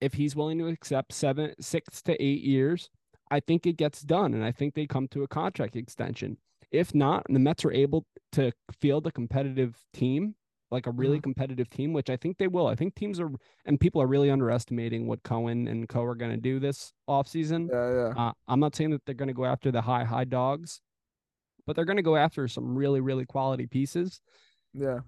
if 0.00 0.14
he's 0.14 0.36
willing 0.36 0.58
to 0.58 0.66
accept 0.66 1.12
seven, 1.12 1.54
six 1.60 2.02
to 2.02 2.20
eight 2.22 2.42
years, 2.42 2.90
I 3.30 3.40
think 3.40 3.66
it 3.66 3.76
gets 3.76 4.02
done. 4.02 4.34
And 4.34 4.44
I 4.44 4.52
think 4.52 4.74
they 4.74 4.86
come 4.86 5.08
to 5.08 5.22
a 5.22 5.28
contract 5.28 5.76
extension. 5.76 6.36
If 6.72 6.94
not, 6.94 7.24
and 7.26 7.36
the 7.36 7.40
Mets 7.40 7.64
are 7.64 7.72
able 7.72 8.06
to 8.32 8.50
field 8.80 9.06
a 9.06 9.12
competitive 9.12 9.76
team, 9.92 10.34
like 10.70 10.86
a 10.86 10.90
really 10.90 11.18
mm-hmm. 11.18 11.22
competitive 11.22 11.68
team, 11.68 11.92
which 11.92 12.08
I 12.08 12.16
think 12.16 12.38
they 12.38 12.48
will. 12.48 12.66
I 12.66 12.74
think 12.74 12.94
teams 12.94 13.20
are 13.20 13.30
and 13.66 13.78
people 13.78 14.00
are 14.00 14.06
really 14.06 14.30
underestimating 14.30 15.06
what 15.06 15.22
Cohen 15.22 15.68
and 15.68 15.88
Co 15.88 16.02
are 16.02 16.14
going 16.14 16.30
to 16.32 16.38
do 16.38 16.58
this 16.58 16.92
offseason. 17.08 17.68
Yeah, 17.70 17.92
yeah. 17.92 18.28
Uh, 18.28 18.32
I'm 18.48 18.58
not 18.58 18.74
saying 18.74 18.90
that 18.90 19.04
they're 19.04 19.14
going 19.14 19.28
to 19.28 19.34
go 19.34 19.44
after 19.44 19.70
the 19.70 19.82
high 19.82 20.04
high 20.04 20.24
dogs, 20.24 20.80
but 21.66 21.76
they're 21.76 21.84
going 21.84 21.98
to 21.98 22.02
go 22.02 22.16
after 22.16 22.48
some 22.48 22.74
really 22.74 23.00
really 23.00 23.26
quality 23.26 23.66
pieces. 23.66 24.20
Yeah. 24.72 25.00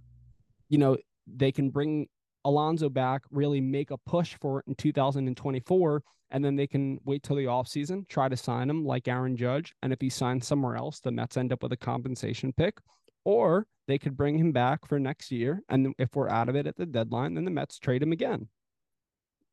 You 0.69 0.79
know, 0.79 0.99
they 1.27 1.51
can 1.51 1.71
bring 1.71 2.09
Alonso 2.45 2.89
back, 2.89 3.23
really 3.31 3.61
make 3.61 3.91
a 3.91 3.99
push 3.99 4.37
for 4.41 4.61
it 4.61 4.67
in 4.67 4.75
2024, 4.75 6.03
and 6.31 6.45
then 6.45 6.57
they 6.57 6.67
can 6.67 6.99
wait 7.05 7.23
till 7.23 7.37
the 7.37 7.45
offseason, 7.45 8.07
try 8.09 8.29
to 8.29 8.37
sign 8.37 8.69
him 8.69 8.85
like 8.85 9.09
Aaron 9.09 9.37
Judge. 9.37 9.75
And 9.83 9.93
if 9.93 10.01
he 10.01 10.11
signs 10.11 10.47
somewhere 10.47 10.77
else, 10.77 11.01
the 11.01 11.13
Mets 11.13 11.37
end 11.37 11.53
up 11.53 11.63
with 11.63 11.73
a 11.73 11.77
compensation 11.77 12.53
pick. 12.53 12.79
Or 13.25 13.67
they 13.87 13.99
could 13.99 14.17
bring 14.17 14.39
him 14.39 14.53
back 14.53 14.87
for 14.87 14.99
next 14.99 15.31
year. 15.31 15.63
And 15.69 15.95
if 15.99 16.15
we're 16.15 16.29
out 16.29 16.49
of 16.49 16.57
it 16.57 16.67
at 16.67 16.77
the 16.77 16.87
deadline, 16.87 17.35
then 17.35 17.45
the 17.45 17.51
Mets 17.51 17.79
trade 17.79 18.03
him 18.03 18.13
again. 18.13 18.49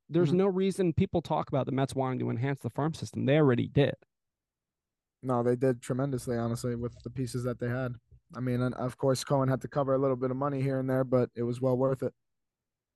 There's 0.10 0.30
mm-hmm. 0.30 0.40
no 0.40 0.48
reason 0.48 0.92
people 0.92 1.22
talk 1.22 1.48
about 1.48 1.66
the 1.66 1.72
Mets 1.72 1.96
wanting 1.96 2.20
to 2.20 2.30
enhance 2.30 2.62
the 2.62 2.70
farm 2.70 2.94
system. 2.94 3.26
They 3.26 3.38
already 3.38 3.68
did. 3.68 3.96
No, 5.24 5.44
they 5.44 5.56
did 5.56 5.82
tremendously, 5.82 6.36
honestly, 6.36 6.76
with 6.76 6.96
the 7.04 7.10
pieces 7.10 7.44
that 7.44 7.60
they 7.60 7.70
had. 7.70 7.94
I 8.36 8.40
mean, 8.40 8.62
of 8.62 8.98
course, 8.98 9.24
Cohen 9.24 9.50
had 9.50 9.62
to 9.62 9.68
cover 9.68 9.94
a 9.94 9.98
little 9.98 10.16
bit 10.16 10.32
of 10.32 10.38
money 10.38 10.62
here 10.62 10.80
and 10.80 10.90
there, 10.90 11.04
but 11.04 11.30
it 11.36 11.44
was 11.44 11.62
well 11.62 11.78
worth 11.78 12.02
it. 12.02 12.14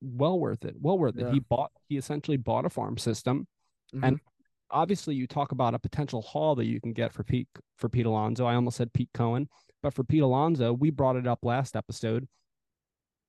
Well 0.01 0.39
worth 0.39 0.65
it. 0.65 0.75
Well 0.79 0.97
worth 0.97 1.15
yeah. 1.17 1.27
it. 1.27 1.34
He 1.34 1.39
bought. 1.39 1.71
He 1.88 1.97
essentially 1.97 2.38
bought 2.38 2.65
a 2.65 2.69
farm 2.69 2.97
system, 2.97 3.47
mm-hmm. 3.93 4.03
and 4.03 4.19
obviously, 4.71 5.15
you 5.15 5.27
talk 5.27 5.51
about 5.51 5.73
a 5.73 5.79
potential 5.79 6.21
haul 6.21 6.55
that 6.55 6.65
you 6.65 6.79
can 6.81 6.93
get 6.93 7.13
for 7.13 7.23
Pete 7.23 7.47
for 7.77 7.89
Pete 7.89 8.05
Alonso. 8.05 8.45
I 8.45 8.55
almost 8.55 8.77
said 8.77 8.93
Pete 8.93 9.10
Cohen, 9.13 9.47
but 9.81 9.93
for 9.93 10.03
Pete 10.03 10.21
Alonso, 10.21 10.73
we 10.73 10.89
brought 10.89 11.15
it 11.15 11.27
up 11.27 11.39
last 11.43 11.75
episode. 11.75 12.27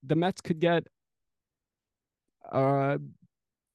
The 0.03 0.17
Mets 0.17 0.41
could 0.41 0.61
get 0.61 0.87
uh, 2.53 2.99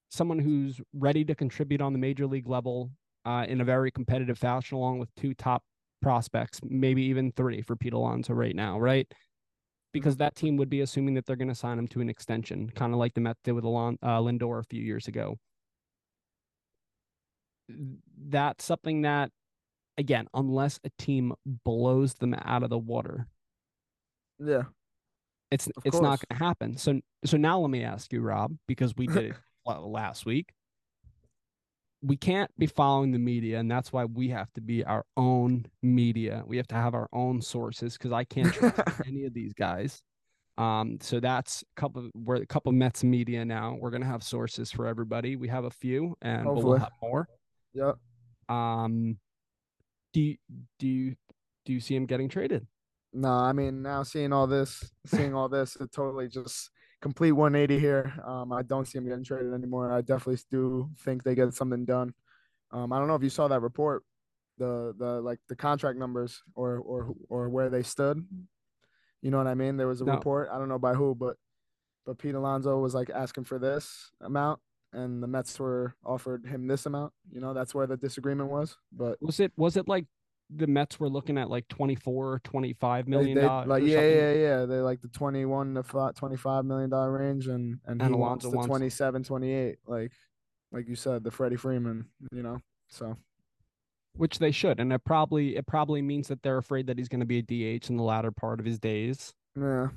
someone 0.09 0.39
who's 0.39 0.79
ready 0.93 1.25
to 1.25 1.35
contribute 1.35 1.81
on 1.81 1.93
the 1.93 1.99
major 1.99 2.27
league 2.27 2.47
level 2.47 2.91
uh, 3.25 3.45
in 3.47 3.61
a 3.61 3.65
very 3.65 3.91
competitive 3.91 4.37
fashion, 4.37 4.77
along 4.77 4.99
with 4.99 5.13
two 5.15 5.33
top 5.33 5.63
prospects, 6.01 6.59
maybe 6.63 7.03
even 7.03 7.31
three 7.31 7.61
for 7.61 7.75
Pete 7.75 7.93
Alonso 7.93 8.33
right 8.33 8.55
now, 8.55 8.79
right? 8.79 9.11
Because 9.93 10.17
that 10.17 10.35
team 10.35 10.57
would 10.57 10.69
be 10.69 10.81
assuming 10.81 11.15
that 11.15 11.25
they're 11.25 11.35
going 11.35 11.49
to 11.49 11.55
sign 11.55 11.77
him 11.77 11.87
to 11.89 12.01
an 12.01 12.09
extension, 12.09 12.69
kind 12.75 12.93
of 12.93 12.99
like 12.99 13.13
the 13.13 13.21
Mets 13.21 13.41
did 13.43 13.51
with 13.51 13.65
Alon, 13.65 13.97
uh, 14.01 14.19
Lindor 14.19 14.59
a 14.59 14.63
few 14.63 14.81
years 14.81 15.07
ago. 15.07 15.37
That's 18.17 18.63
something 18.63 19.01
that, 19.03 19.31
again, 19.97 20.27
unless 20.33 20.79
a 20.83 20.89
team 20.97 21.33
blows 21.45 22.13
them 22.15 22.33
out 22.33 22.63
of 22.63 22.69
the 22.69 22.77
water, 22.77 23.27
yeah, 24.39 24.63
it's 25.51 25.67
of 25.75 25.85
it's 25.85 25.99
course. 25.99 26.03
not 26.03 26.19
going 26.19 26.37
to 26.39 26.43
happen. 26.43 26.77
So 26.77 26.99
so 27.25 27.37
now 27.37 27.59
let 27.59 27.69
me 27.69 27.83
ask 27.83 28.11
you, 28.13 28.21
Rob, 28.21 28.55
because 28.67 28.93
we 28.97 29.07
did 29.07 29.25
it 29.25 29.35
last 29.65 30.25
week 30.25 30.53
we 32.03 32.17
can't 32.17 32.49
be 32.57 32.65
following 32.65 33.11
the 33.11 33.19
media 33.19 33.59
and 33.59 33.69
that's 33.69 33.93
why 33.93 34.05
we 34.05 34.29
have 34.29 34.51
to 34.53 34.61
be 34.61 34.83
our 34.85 35.05
own 35.17 35.65
media. 35.83 36.43
We 36.45 36.57
have 36.57 36.67
to 36.69 36.75
have 36.75 36.95
our 36.95 37.07
own 37.13 37.41
sources 37.41 37.93
because 37.93 38.11
i 38.11 38.23
can't 38.23 38.53
trust 38.53 38.79
any 39.05 39.25
of 39.25 39.33
these 39.33 39.53
guys. 39.53 40.01
Um 40.57 40.97
so 40.99 41.19
that's 41.19 41.61
a 41.63 41.79
couple 41.79 42.09
we're 42.15 42.37
a 42.37 42.45
couple 42.45 42.71
mets 42.71 43.03
media 43.03 43.45
now. 43.45 43.77
We're 43.79 43.91
gonna 43.91 44.05
have 44.05 44.23
sources 44.23 44.71
for 44.71 44.87
everybody. 44.87 45.35
We 45.35 45.47
have 45.49 45.65
a 45.65 45.69
few 45.69 46.15
and 46.21 46.45
we'll 46.45 46.77
have 46.77 46.91
more. 47.01 47.27
Yep. 47.73 47.97
Um 48.49 49.17
do 50.13 50.21
you 50.21 50.37
do 50.79 50.87
you 50.87 51.15
do 51.65 51.73
you 51.73 51.79
see 51.79 51.95
him 51.95 52.05
getting 52.05 52.29
traded? 52.29 52.65
No 53.13 53.29
i 53.29 53.53
mean 53.53 53.83
now 53.83 54.03
seeing 54.03 54.33
all 54.33 54.47
this 54.47 54.91
seeing 55.05 55.35
all 55.35 55.49
this 55.49 55.75
it 55.75 55.91
totally 55.91 56.27
just 56.27 56.71
complete 57.01 57.31
180 57.31 57.79
here. 57.79 58.13
Um, 58.23 58.53
I 58.53 58.61
don't 58.61 58.87
see 58.87 58.97
him 58.97 59.07
getting 59.07 59.23
traded 59.23 59.53
anymore. 59.53 59.91
I 59.91 60.01
definitely 60.01 60.41
do 60.49 60.89
think 60.99 61.23
they 61.23 61.35
get 61.35 61.53
something 61.53 61.85
done. 61.85 62.13
Um, 62.71 62.93
I 62.93 62.99
don't 62.99 63.07
know 63.07 63.15
if 63.15 63.23
you 63.23 63.29
saw 63.29 63.47
that 63.49 63.61
report, 63.61 64.03
the 64.57 64.93
the 64.97 65.19
like 65.21 65.39
the 65.49 65.55
contract 65.55 65.97
numbers 65.97 66.41
or 66.55 66.77
or 66.77 67.13
or 67.29 67.49
where 67.49 67.69
they 67.69 67.83
stood. 67.83 68.25
You 69.21 69.31
know 69.31 69.37
what 69.37 69.47
I 69.47 69.55
mean? 69.55 69.77
There 69.77 69.87
was 69.87 70.01
a 70.01 70.05
no. 70.05 70.13
report. 70.13 70.49
I 70.51 70.57
don't 70.57 70.69
know 70.69 70.79
by 70.79 70.93
who, 70.93 71.13
but 71.15 71.35
but 72.05 72.17
Pete 72.17 72.35
Alonso 72.35 72.79
was 72.79 72.93
like 72.93 73.09
asking 73.09 73.43
for 73.43 73.59
this 73.59 74.11
amount, 74.21 74.59
and 74.93 75.21
the 75.21 75.27
Mets 75.27 75.59
were 75.59 75.95
offered 76.05 76.45
him 76.45 76.67
this 76.67 76.85
amount. 76.85 77.13
You 77.31 77.41
know, 77.41 77.53
that's 77.53 77.75
where 77.75 77.87
the 77.87 77.97
disagreement 77.97 78.49
was. 78.49 78.77
But 78.91 79.21
was 79.21 79.39
it 79.39 79.51
was 79.57 79.75
it 79.75 79.87
like 79.87 80.05
the 80.55 80.67
Mets 80.67 80.99
were 80.99 81.09
looking 81.09 81.37
at 81.37 81.49
like 81.49 81.67
24, 81.67 82.41
25 82.43 83.07
million 83.07 83.37
dollars. 83.37 83.67
Like 83.67 83.83
yeah, 83.83 84.01
yeah, 84.01 84.33
yeah. 84.33 84.65
They're 84.65 84.83
like 84.83 85.01
the 85.01 85.07
21 85.07 85.75
to 85.75 86.11
25 86.15 86.65
million 86.65 86.89
dollar 86.89 87.11
range 87.11 87.47
and 87.47 87.79
and, 87.85 88.01
and 88.01 88.13
he 88.13 88.19
wants 88.19 88.45
the 88.45 88.51
wants... 88.51 88.67
27, 88.67 89.23
28 89.23 89.77
like 89.85 90.11
like 90.71 90.87
you 90.87 90.95
said, 90.95 91.23
the 91.23 91.31
Freddie 91.31 91.57
Freeman, 91.57 92.05
you 92.31 92.43
know. 92.43 92.61
So 92.89 93.17
which 94.17 94.39
they 94.39 94.51
should 94.51 94.81
and 94.81 94.91
it 94.91 95.03
probably 95.05 95.55
it 95.55 95.65
probably 95.65 96.01
means 96.01 96.27
that 96.27 96.43
they're 96.43 96.57
afraid 96.57 96.87
that 96.87 96.97
he's 96.97 97.07
going 97.07 97.21
to 97.21 97.25
be 97.25 97.37
a 97.37 97.41
DH 97.77 97.89
in 97.89 97.95
the 97.95 98.03
latter 98.03 98.31
part 98.31 98.59
of 98.59 98.65
his 98.65 98.77
days. 98.77 99.33
Yeah. 99.55 99.87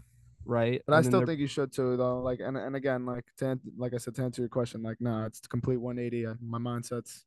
Right? 0.46 0.82
But 0.86 0.94
and 0.94 1.04
I 1.04 1.08
still 1.08 1.26
think 1.26 1.40
you 1.40 1.46
should 1.46 1.72
too 1.72 1.96
though. 1.96 2.20
Like 2.20 2.40
and 2.40 2.56
and 2.56 2.76
again, 2.76 3.06
like 3.06 3.24
to 3.38 3.58
like 3.76 3.94
I 3.94 3.96
said 3.96 4.14
to 4.16 4.22
answer 4.22 4.42
your 4.42 4.48
question, 4.50 4.82
like 4.82 5.00
no, 5.00 5.10
nah, 5.10 5.26
it's 5.26 5.40
complete 5.40 5.78
180. 5.78 6.26
Uh, 6.26 6.34
my 6.40 6.58
mindset's 6.58 7.24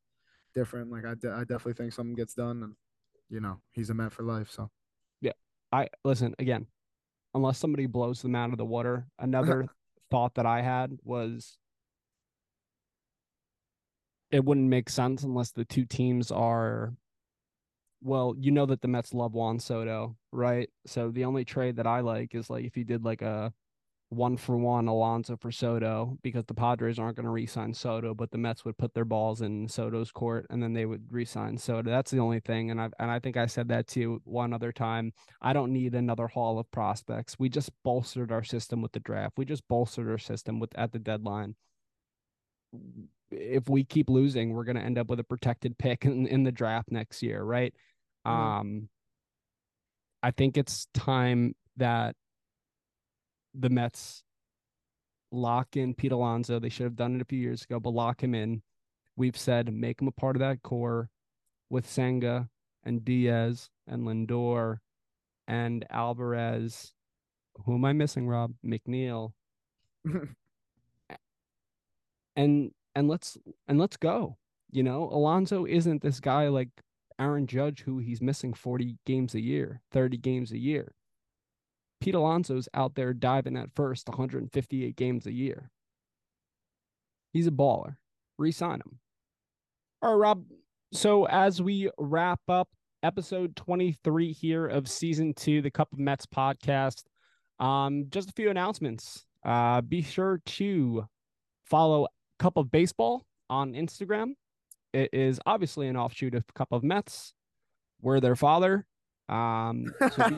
different. 0.53 0.91
Like 0.91 1.05
I, 1.05 1.15
de- 1.15 1.31
I 1.31 1.39
definitely 1.39 1.73
think 1.73 1.93
something 1.93 2.15
gets 2.15 2.33
done 2.35 2.63
and 2.63 2.75
you 3.29 3.39
know, 3.39 3.59
he's 3.73 3.89
a 3.89 3.93
Met 3.93 4.11
for 4.11 4.23
life. 4.23 4.49
So, 4.51 4.69
yeah, 5.21 5.33
I 5.71 5.87
listen 6.03 6.35
again. 6.39 6.67
Unless 7.33 7.59
somebody 7.59 7.85
blows 7.85 8.21
them 8.21 8.35
out 8.35 8.51
of 8.51 8.57
the 8.57 8.65
water, 8.65 9.07
another 9.19 9.67
thought 10.11 10.35
that 10.35 10.45
I 10.45 10.61
had 10.61 10.97
was 11.03 11.57
it 14.31 14.43
wouldn't 14.43 14.69
make 14.69 14.89
sense 14.89 15.23
unless 15.23 15.51
the 15.51 15.65
two 15.65 15.85
teams 15.85 16.31
are 16.31 16.93
well, 18.01 18.35
you 18.37 18.51
know 18.51 18.65
that 18.67 18.81
the 18.81 18.87
Mets 18.87 19.13
love 19.13 19.33
Juan 19.33 19.59
Soto, 19.59 20.15
right? 20.31 20.69
So 20.85 21.09
the 21.09 21.25
only 21.25 21.43
trade 21.43 21.77
that 21.77 21.87
I 21.87 22.01
like 22.01 22.35
is 22.35 22.49
like 22.49 22.63
if 22.63 22.77
you 22.77 22.83
did 22.83 23.03
like 23.03 23.21
a 23.21 23.51
one 24.09 24.37
for 24.37 24.57
one 24.57 24.87
Alonso 24.87 25.35
for 25.35 25.51
Soto 25.51 26.17
because 26.21 26.45
the 26.45 26.53
Padres 26.53 26.97
aren't 26.97 27.17
going 27.17 27.25
to 27.25 27.31
re-sign 27.31 27.73
Soto, 27.73 28.13
but 28.13 28.31
the 28.31 28.37
Mets 28.37 28.63
would 28.63 28.77
put 28.77 28.93
their 28.93 29.03
balls 29.03 29.41
in 29.41 29.67
Soto's 29.67 30.11
court 30.11 30.45
and 30.49 30.63
then 30.63 30.73
they 30.73 30.85
would 30.85 31.11
re-sign 31.11 31.57
Soto. 31.57 31.89
That's 31.89 32.11
the 32.11 32.19
only 32.19 32.39
thing, 32.39 32.71
and 32.71 32.79
I 32.79 32.89
and 32.99 33.11
I 33.11 33.19
think 33.19 33.35
I 33.35 33.47
said 33.47 33.67
that 33.69 33.87
to 33.89 33.99
you 33.99 34.21
one 34.23 34.53
other 34.53 34.71
time. 34.71 35.11
I 35.41 35.51
don't 35.53 35.73
need 35.73 35.93
another 35.93 36.27
haul 36.27 36.57
of 36.57 36.71
prospects. 36.71 37.37
We 37.37 37.49
just 37.49 37.71
bolstered 37.83 38.31
our 38.31 38.43
system 38.43 38.81
with 38.81 38.93
the 38.93 38.99
draft. 39.01 39.37
We 39.37 39.45
just 39.45 39.67
bolstered 39.67 40.09
our 40.09 40.17
system 40.17 40.59
with 40.59 40.77
at 40.77 40.93
the 40.93 40.99
deadline. 40.99 41.55
If 43.29 43.67
we 43.67 43.83
keep 43.83 44.09
losing, 44.09 44.53
we're 44.53 44.63
going 44.63 44.77
to 44.77 44.81
end 44.83 44.97
up 44.97 45.09
with 45.09 45.19
a 45.19 45.23
protected 45.23 45.77
pick 45.77 46.05
in, 46.05 46.27
in 46.27 46.43
the 46.43 46.51
draft 46.51 46.91
next 46.91 47.21
year, 47.21 47.43
right? 47.43 47.73
Mm-hmm. 48.25 48.41
Um, 48.41 48.89
I 50.23 50.31
think 50.31 50.57
it's 50.57 50.87
time 50.93 51.55
that 51.75 52.15
the 53.57 53.69
Mets 53.69 54.23
lock 55.31 55.75
in 55.75 55.93
Pete 55.93 56.11
Alonso. 56.11 56.59
They 56.59 56.69
should 56.69 56.85
have 56.85 56.95
done 56.95 57.15
it 57.15 57.21
a 57.21 57.25
few 57.25 57.39
years 57.39 57.63
ago, 57.63 57.79
but 57.79 57.91
lock 57.91 58.23
him 58.23 58.35
in. 58.35 58.61
We've 59.15 59.37
said 59.37 59.73
make 59.73 60.01
him 60.01 60.07
a 60.07 60.11
part 60.11 60.35
of 60.35 60.41
that 60.41 60.61
core 60.61 61.09
with 61.69 61.89
Senga 61.89 62.49
and 62.83 63.03
Diaz 63.03 63.69
and 63.87 64.03
Lindor 64.03 64.77
and 65.47 65.85
Alvarez. 65.89 66.93
Who 67.65 67.75
am 67.75 67.85
I 67.85 67.93
missing, 67.93 68.27
Rob? 68.27 68.53
McNeil. 68.65 69.31
and 72.35 72.71
and 72.95 73.07
let's 73.07 73.37
and 73.67 73.79
let's 73.79 73.97
go. 73.97 74.37
You 74.71 74.83
know, 74.83 75.09
Alonso 75.11 75.65
isn't 75.65 76.01
this 76.01 76.19
guy 76.19 76.47
like 76.49 76.69
Aaron 77.19 77.47
Judge 77.47 77.81
who 77.81 77.97
he's 77.99 78.21
missing 78.21 78.53
40 78.53 78.97
games 79.05 79.33
a 79.33 79.41
year, 79.41 79.81
30 79.91 80.17
games 80.17 80.51
a 80.51 80.57
year. 80.57 80.93
Pete 81.99 82.15
Alonso's 82.15 82.69
out 82.73 82.95
there 82.95 83.13
diving 83.13 83.57
at 83.57 83.73
first 83.75 84.07
158 84.07 84.95
games 84.95 85.25
a 85.25 85.33
year. 85.33 85.71
He's 87.33 87.47
a 87.47 87.51
baller. 87.51 87.97
Resign 88.37 88.75
him. 88.75 88.99
All 90.01 90.11
right, 90.11 90.29
Rob. 90.29 90.45
So 90.93 91.25
as 91.25 91.61
we 91.61 91.89
wrap 91.97 92.39
up 92.47 92.69
episode 93.03 93.55
23 93.55 94.31
here 94.31 94.67
of 94.67 94.87
season 94.87 95.33
two, 95.33 95.61
the 95.61 95.71
Cup 95.71 95.91
of 95.91 95.99
Mets 95.99 96.25
podcast, 96.25 97.03
um, 97.59 98.05
just 98.09 98.29
a 98.29 98.33
few 98.33 98.49
announcements. 98.49 99.25
Uh, 99.43 99.81
be 99.81 100.01
sure 100.01 100.41
to 100.45 101.05
follow 101.65 102.07
Cup 102.39 102.57
of 102.57 102.71
Baseball 102.71 103.25
on 103.49 103.73
Instagram. 103.73 104.33
It 104.93 105.09
is 105.13 105.39
obviously 105.45 105.87
an 105.87 105.97
offshoot 105.97 106.35
of 106.35 106.45
Cup 106.53 106.71
of 106.71 106.83
Mets. 106.83 107.33
We're 108.01 108.19
their 108.19 108.35
father. 108.35 108.85
Um, 109.29 109.93
so 110.15 110.29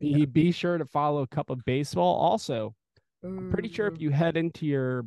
be, 0.00 0.14
be, 0.14 0.26
be 0.26 0.52
sure 0.52 0.78
to 0.78 0.84
follow 0.84 1.26
Cup 1.26 1.50
of 1.50 1.64
Baseball. 1.64 2.16
Also, 2.16 2.74
I'm 3.24 3.50
pretty 3.50 3.72
sure 3.72 3.86
if 3.86 3.94
mm. 3.94 4.00
you 4.00 4.10
head 4.10 4.36
into 4.36 4.66
your 4.66 5.06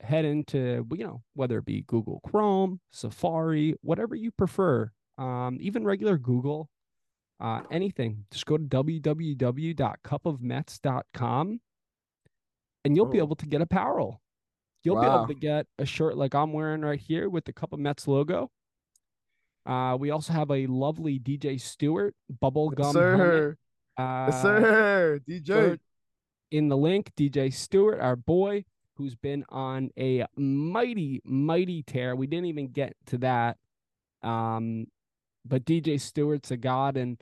head 0.00 0.26
into 0.26 0.86
you 0.92 1.04
know 1.04 1.22
whether 1.34 1.58
it 1.58 1.64
be 1.64 1.82
Google 1.86 2.20
Chrome, 2.26 2.80
Safari, 2.92 3.74
whatever 3.82 4.14
you 4.14 4.30
prefer, 4.30 4.90
um, 5.18 5.58
even 5.60 5.84
regular 5.84 6.18
Google, 6.18 6.68
uh, 7.40 7.62
anything, 7.70 8.24
just 8.30 8.46
go 8.46 8.56
to 8.56 8.64
www.cupofmets.com 8.64 11.60
and 12.84 12.96
you'll 12.96 13.06
oh. 13.06 13.10
be 13.10 13.18
able 13.18 13.36
to 13.36 13.46
get 13.46 13.60
apparel. 13.60 14.22
You'll 14.82 14.96
wow. 14.96 15.02
be 15.02 15.08
able 15.08 15.26
to 15.26 15.34
get 15.34 15.66
a 15.78 15.86
shirt 15.86 16.16
like 16.16 16.34
I'm 16.34 16.52
wearing 16.52 16.80
right 16.82 17.00
here 17.00 17.28
with 17.28 17.44
the 17.44 17.52
Cup 17.52 17.72
of 17.72 17.80
Mets 17.80 18.06
logo. 18.06 18.52
Uh, 19.66 19.96
we 19.98 20.10
also 20.10 20.32
have 20.32 20.50
a 20.50 20.66
lovely 20.66 21.18
DJ 21.18 21.60
Stewart 21.60 22.14
bubblegum. 22.42 22.78
Yes, 22.78 22.92
sir. 22.92 23.56
Uh, 23.98 24.26
yes, 24.30 24.42
sir. 24.42 25.20
DJ. 25.28 25.78
In 26.52 26.68
the 26.68 26.76
link, 26.76 27.10
DJ 27.18 27.52
Stewart, 27.52 27.98
our 28.00 28.14
boy, 28.14 28.64
who's 28.94 29.16
been 29.16 29.44
on 29.48 29.90
a 29.98 30.24
mighty, 30.36 31.20
mighty 31.24 31.82
tear. 31.82 32.14
We 32.14 32.26
didn't 32.26 32.46
even 32.46 32.68
get 32.68 32.94
to 33.06 33.18
that. 33.18 33.56
Um, 34.22 34.86
but 35.44 35.64
DJ 35.64 36.00
Stewart's 36.00 36.50
a 36.50 36.56
god, 36.56 36.96
and 36.96 37.20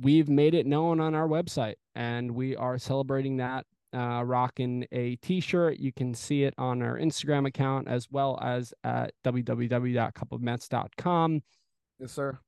we've 0.00 0.28
made 0.28 0.54
it 0.54 0.66
known 0.66 1.00
on 1.00 1.14
our 1.14 1.28
website, 1.28 1.76
and 1.94 2.32
we 2.32 2.56
are 2.56 2.78
celebrating 2.78 3.38
that 3.38 3.64
uh, 3.94 4.22
rocking 4.24 4.86
a 4.92 5.16
t-shirt. 5.16 5.78
You 5.78 5.92
can 5.92 6.14
see 6.14 6.44
it 6.44 6.54
on 6.58 6.82
our 6.82 6.98
Instagram 6.98 7.46
account 7.46 7.88
as 7.88 8.08
well 8.10 8.38
as 8.42 8.72
at 8.84 9.12
www.cupofmets.com. 9.24 11.42
Yes, 11.98 12.12
sir. 12.12 12.38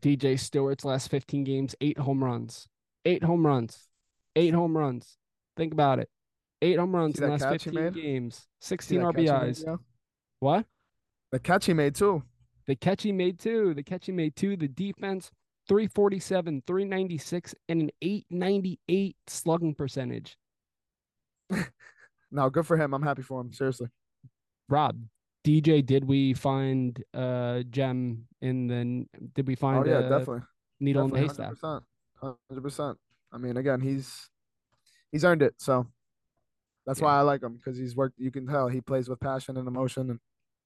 DJ 0.00 0.38
Stewart's 0.38 0.84
last 0.84 1.10
15 1.10 1.44
games, 1.44 1.74
eight 1.80 1.98
home 1.98 2.22
runs. 2.22 2.68
eight 3.04 3.24
home 3.24 3.44
runs, 3.46 3.88
eight 4.36 4.54
home 4.54 4.76
runs. 4.76 5.16
Think 5.56 5.72
about 5.72 5.98
it. 5.98 6.08
Eight 6.62 6.78
home 6.78 6.94
runs 6.94 7.18
in 7.18 7.24
the 7.24 7.30
last 7.32 7.48
15 7.48 7.74
made? 7.74 7.94
games, 7.94 8.46
16 8.60 9.00
that 9.00 9.14
made, 9.14 9.28
RBIs. 9.28 9.78
What? 10.40 10.66
The 11.32 11.38
catch 11.38 11.66
he 11.66 11.72
made 11.72 11.94
too. 11.94 12.22
The 12.66 12.76
catch 12.76 13.02
he 13.02 13.12
made 13.12 13.38
two. 13.38 13.74
The 13.74 13.82
catch 13.82 14.06
he 14.06 14.12
made 14.12 14.36
two. 14.36 14.56
The 14.56 14.68
defense, 14.68 15.30
347, 15.68 16.62
396, 16.66 17.54
and 17.68 17.82
an 17.82 17.90
898 18.02 19.16
slugging 19.26 19.74
percentage. 19.74 20.36
No, 22.32 22.48
good 22.48 22.64
for 22.64 22.76
him. 22.76 22.94
I'm 22.94 23.02
happy 23.02 23.22
for 23.22 23.40
him. 23.40 23.52
Seriously. 23.52 23.88
Rob, 24.68 24.96
DJ, 25.44 25.84
did 25.84 26.04
we 26.04 26.32
find 26.32 27.02
a 27.12 27.64
gem 27.68 28.26
in 28.40 28.68
the? 28.68 29.06
Did 29.34 29.48
we 29.48 29.56
find 29.56 29.84
Oh 29.84 29.90
yeah, 29.90 30.02
definitely. 30.02 30.42
needle 30.78 31.06
in 31.06 31.10
the 31.10 31.18
haystack? 31.18 31.54
100%. 31.54 31.80
Hundred 32.20 32.62
percent. 32.62 32.98
I 33.32 33.38
mean, 33.38 33.56
again, 33.56 33.80
he's 33.80 34.28
he's 35.10 35.24
earned 35.24 35.42
it. 35.42 35.54
So 35.58 35.86
that's 36.86 37.00
Yeah. 37.00 37.06
why 37.06 37.18
I 37.18 37.22
like 37.22 37.42
him 37.42 37.56
because 37.56 37.76
he's 37.76 37.96
worked. 37.96 38.18
You 38.18 38.30
can 38.30 38.46
tell 38.46 38.68
he 38.68 38.80
plays 38.80 39.08
with 39.08 39.18
passion 39.18 39.56
and 39.56 39.66
emotion, 39.66 40.10
and 40.10 40.20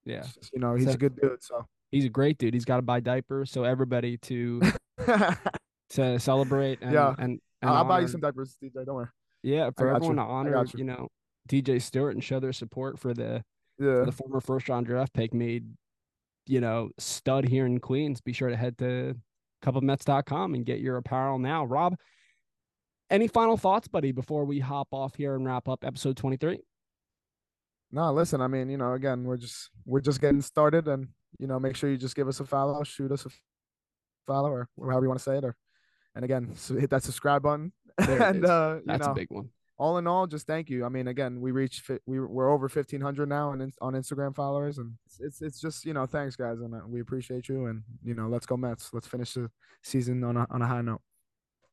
Yeah, 0.04 0.26
you 0.52 0.60
know 0.60 0.74
he's 0.74 0.86
So- 0.88 0.92
a 0.92 0.96
good 0.98 1.16
dude. 1.18 1.42
So 1.42 1.66
he's 1.90 2.04
a 2.04 2.10
great 2.10 2.36
dude. 2.36 2.52
He's 2.52 2.66
got 2.66 2.76
to 2.76 2.82
buy 2.82 3.00
diapers, 3.00 3.50
so 3.50 3.64
everybody 3.64 4.18
to 4.18 4.60
to 5.90 6.18
celebrate 6.18 6.80
and 6.82 6.92
Yeah. 6.92 7.14
and, 7.18 7.40
and 7.62 7.70
I'll, 7.70 7.76
I'll 7.76 7.84
buy 7.84 8.00
you 8.00 8.08
some 8.08 8.20
diapers, 8.20 8.56
DJ. 8.62 8.84
Don't 8.84 8.96
worry. 8.96 9.08
Yeah, 9.44 9.70
for 9.76 9.94
everyone 9.94 10.16
you. 10.16 10.22
to 10.22 10.28
honor, 10.28 10.64
you. 10.64 10.78
you 10.78 10.84
know, 10.84 11.08
DJ 11.48 11.80
Stewart 11.80 12.14
and 12.14 12.24
show 12.24 12.40
their 12.40 12.54
support 12.54 12.98
for 12.98 13.12
the 13.12 13.44
for 13.78 14.06
the 14.06 14.12
former 14.12 14.40
first 14.40 14.68
round 14.70 14.86
draft 14.86 15.12
pick 15.12 15.34
made, 15.34 15.66
you 16.46 16.62
know, 16.62 16.88
stud 16.98 17.44
here 17.44 17.66
in 17.66 17.78
Queens. 17.78 18.22
Be 18.22 18.32
sure 18.32 18.48
to 18.48 18.56
head 18.56 18.78
to 18.78 19.16
cupofmets.com 19.62 20.54
and 20.54 20.64
get 20.64 20.80
your 20.80 20.96
apparel 20.96 21.38
now. 21.38 21.66
Rob, 21.66 21.94
any 23.10 23.28
final 23.28 23.58
thoughts, 23.58 23.86
buddy, 23.86 24.12
before 24.12 24.46
we 24.46 24.60
hop 24.60 24.88
off 24.92 25.14
here 25.14 25.34
and 25.34 25.44
wrap 25.44 25.68
up 25.68 25.84
episode 25.84 26.16
23? 26.16 26.60
No, 27.92 28.12
listen. 28.14 28.40
I 28.40 28.46
mean, 28.46 28.70
you 28.70 28.78
know, 28.78 28.94
again, 28.94 29.24
we're 29.24 29.36
just 29.36 29.68
we're 29.84 30.00
just 30.00 30.22
getting 30.22 30.40
started, 30.40 30.88
and 30.88 31.08
you 31.38 31.46
know, 31.46 31.60
make 31.60 31.76
sure 31.76 31.90
you 31.90 31.98
just 31.98 32.16
give 32.16 32.28
us 32.28 32.40
a 32.40 32.46
follow, 32.46 32.82
shoot 32.82 33.12
us 33.12 33.26
a 33.26 33.30
follow, 34.26 34.48
or 34.48 34.68
however 34.90 35.04
you 35.04 35.08
want 35.08 35.20
to 35.20 35.24
say 35.24 35.36
it, 35.36 35.44
or 35.44 35.54
and 36.14 36.24
again, 36.24 36.50
so 36.56 36.76
hit 36.76 36.88
that 36.88 37.02
subscribe 37.02 37.42
button. 37.42 37.72
And 38.08 38.44
uh, 38.44 38.76
you 38.78 38.82
That's 38.86 39.06
know, 39.06 39.12
a 39.12 39.14
big 39.14 39.28
one. 39.30 39.50
all 39.78 39.98
in 39.98 40.06
all, 40.06 40.26
just 40.26 40.46
thank 40.46 40.68
you. 40.70 40.84
I 40.84 40.88
mean, 40.88 41.08
again, 41.08 41.40
we 41.40 41.50
reached 41.52 41.88
we 42.06 42.20
we're 42.20 42.50
over 42.50 42.68
fifteen 42.68 43.00
hundred 43.00 43.28
now 43.28 43.50
on 43.50 43.72
on 43.80 43.94
Instagram 43.94 44.34
followers, 44.34 44.78
and 44.78 44.92
it's, 45.06 45.20
it's 45.20 45.42
it's 45.42 45.60
just 45.60 45.84
you 45.84 45.92
know 45.94 46.06
thanks 46.06 46.36
guys, 46.36 46.60
and 46.60 46.74
uh, 46.74 46.80
we 46.86 47.00
appreciate 47.00 47.48
you, 47.48 47.66
and 47.66 47.82
you 48.02 48.14
know 48.14 48.28
let's 48.28 48.46
go 48.46 48.56
Mets. 48.56 48.90
Let's 48.92 49.06
finish 49.06 49.34
the 49.34 49.50
season 49.82 50.24
on 50.24 50.36
a 50.36 50.46
on 50.50 50.62
a 50.62 50.66
high 50.66 50.82
note. 50.82 51.00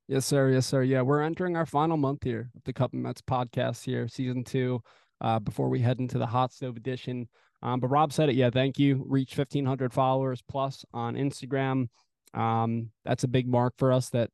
Yes, 0.08 0.26
sir. 0.26 0.50
Yes, 0.52 0.66
sir. 0.66 0.84
Yeah, 0.84 1.02
we're 1.02 1.22
entering 1.22 1.56
our 1.56 1.66
final 1.66 1.96
month 1.98 2.24
here 2.24 2.52
of 2.56 2.64
the 2.66 2.74
Cup 2.74 2.94
and 2.94 3.02
Mets 3.04 3.22
podcast 3.22 3.84
here, 3.84 4.08
season 4.08 4.44
two. 4.44 4.82
Uh, 5.22 5.40
before 5.40 5.70
we 5.70 5.80
head 5.80 6.00
into 6.00 6.18
the 6.18 6.26
hot 6.26 6.52
stove 6.52 6.76
edition, 6.78 7.30
um, 7.62 7.80
but 7.80 7.90
Rob 7.90 8.12
said 8.12 8.28
it. 8.30 8.36
Yeah, 8.36 8.50
thank 8.50 8.80
you. 8.80 9.06
Reach 9.08 9.36
fifteen 9.36 9.66
hundred 9.66 9.94
followers 9.94 10.42
plus 10.50 10.84
on 10.94 11.16
Instagram. 11.16 11.88
Um, 12.34 12.90
that's 13.06 13.24
a 13.24 13.28
big 13.28 13.48
mark 13.48 13.74
for 13.78 13.92
us. 13.92 14.10
That 14.10 14.30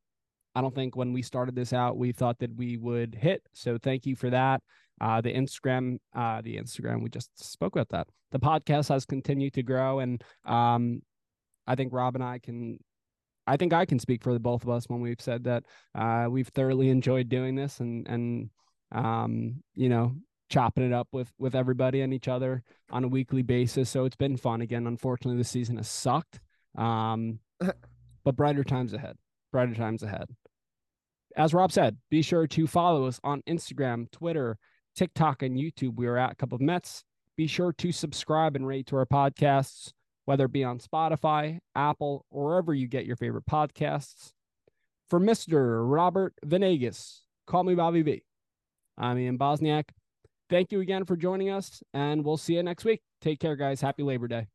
I 0.58 0.62
don't 0.62 0.74
think 0.74 0.96
when 0.96 1.14
we 1.14 1.22
started 1.22 1.56
this 1.56 1.72
out 1.72 1.98
we 1.98 2.12
thought 2.12 2.40
that 2.40 2.56
we 2.56 2.78
would 2.78 3.14
hit. 3.14 3.44
So 3.54 3.78
thank 3.78 4.08
you 4.08 4.16
for 4.16 4.32
that. 4.32 4.64
Uh, 5.00 5.22
the 5.22 5.32
Instagram, 5.32 6.00
uh, 6.16 6.42
the 6.42 6.58
Instagram, 6.58 7.04
we 7.04 7.12
just 7.12 7.30
spoke 7.36 7.76
about 7.76 7.90
that. 7.90 8.08
The 8.32 8.40
podcast 8.40 8.90
has 8.90 9.06
continued 9.06 9.54
to 9.54 9.62
grow, 9.62 10.00
and 10.00 10.24
um, 10.46 11.04
I 11.68 11.76
think 11.76 11.94
Rob 11.94 12.16
and 12.16 12.24
I 12.24 12.40
can 12.40 12.80
I 13.46 13.56
think 13.56 13.72
I 13.72 13.86
can 13.86 14.00
speak 14.00 14.24
for 14.24 14.34
the 14.34 14.40
both 14.40 14.64
of 14.64 14.70
us 14.70 14.86
when 14.88 15.00
we've 15.00 15.22
said 15.22 15.44
that 15.44 15.64
uh, 15.94 16.26
we've 16.28 16.48
thoroughly 16.48 16.90
enjoyed 16.90 17.30
doing 17.30 17.54
this 17.54 17.80
and 17.80 18.08
and 18.08 18.50
um, 18.92 19.62
you 19.76 19.90
know 19.90 20.16
chopping 20.50 20.86
it 20.86 20.92
up 20.92 21.10
with 21.12 21.32
with 21.38 21.54
everybody 21.54 22.02
and 22.02 22.16
each 22.16 22.28
other 22.28 22.64
on 22.90 23.04
a 23.04 23.08
weekly 23.08 23.44
basis. 23.44 23.92
So 23.92 24.06
it's 24.06 24.16
been 24.16 24.38
fun 24.38 24.62
again. 24.62 24.88
Unfortunately, 24.88 25.38
the 25.38 25.44
season 25.44 25.78
has 25.78 25.88
sucked, 25.88 26.40
um, 26.76 27.38
but 28.24 28.36
brighter 28.36 28.64
times 28.64 28.94
ahead. 28.94 29.18
Brighter 29.52 29.76
times 29.76 30.02
ahead. 30.02 30.26
As 31.38 31.54
Rob 31.54 31.72
said, 31.72 31.98
be 32.10 32.22
sure 32.22 32.48
to 32.48 32.68
follow 32.68 33.06
us 33.06 33.20
on 33.24 33.44
Instagram, 33.48 34.12
Twitter, 34.12 34.58
TikTok, 34.96 35.44
and 35.44 35.56
YouTube. 35.56 35.96
We 35.96 36.08
are 36.08 36.18
at 36.18 36.38
Cup 36.38 36.52
of 36.52 36.60
Mets. 36.60 37.06
Be 37.38 37.48
sure 37.48 37.72
to 37.74 37.92
subscribe 37.94 38.56
and 38.56 38.68
rate 38.68 38.88
to 38.88 38.98
our 38.98 39.06
podcasts 39.06 39.94
whether 40.28 40.44
it 40.44 40.52
be 40.52 40.66
on 40.66 40.78
Spotify, 40.78 41.58
Apple, 41.74 42.26
or 42.30 42.48
wherever 42.48 42.74
you 42.74 42.86
get 42.86 43.06
your 43.06 43.16
favorite 43.16 43.46
podcasts. 43.46 44.34
For 45.10 45.22
Mr. 45.22 45.90
Robert 45.90 46.34
Venegas, 46.44 47.24
call 47.48 47.64
me 47.64 47.76
Bobby 47.76 48.02
V. 48.02 48.24
I'm 48.98 49.18
Ian 49.18 49.38
Bosniak. 49.38 49.86
Thank 50.50 50.74
you 50.74 50.82
again 50.82 51.06
for 51.06 51.16
joining 51.16 51.50
us, 51.50 51.82
and 51.94 52.26
we'll 52.26 52.36
see 52.36 52.56
you 52.56 52.64
next 52.64 52.84
week. 52.84 53.02
Take 53.22 53.40
care, 53.40 53.56
guys. 53.56 53.80
Happy 53.80 54.04
Labor 54.04 54.28
Day. 54.28 54.48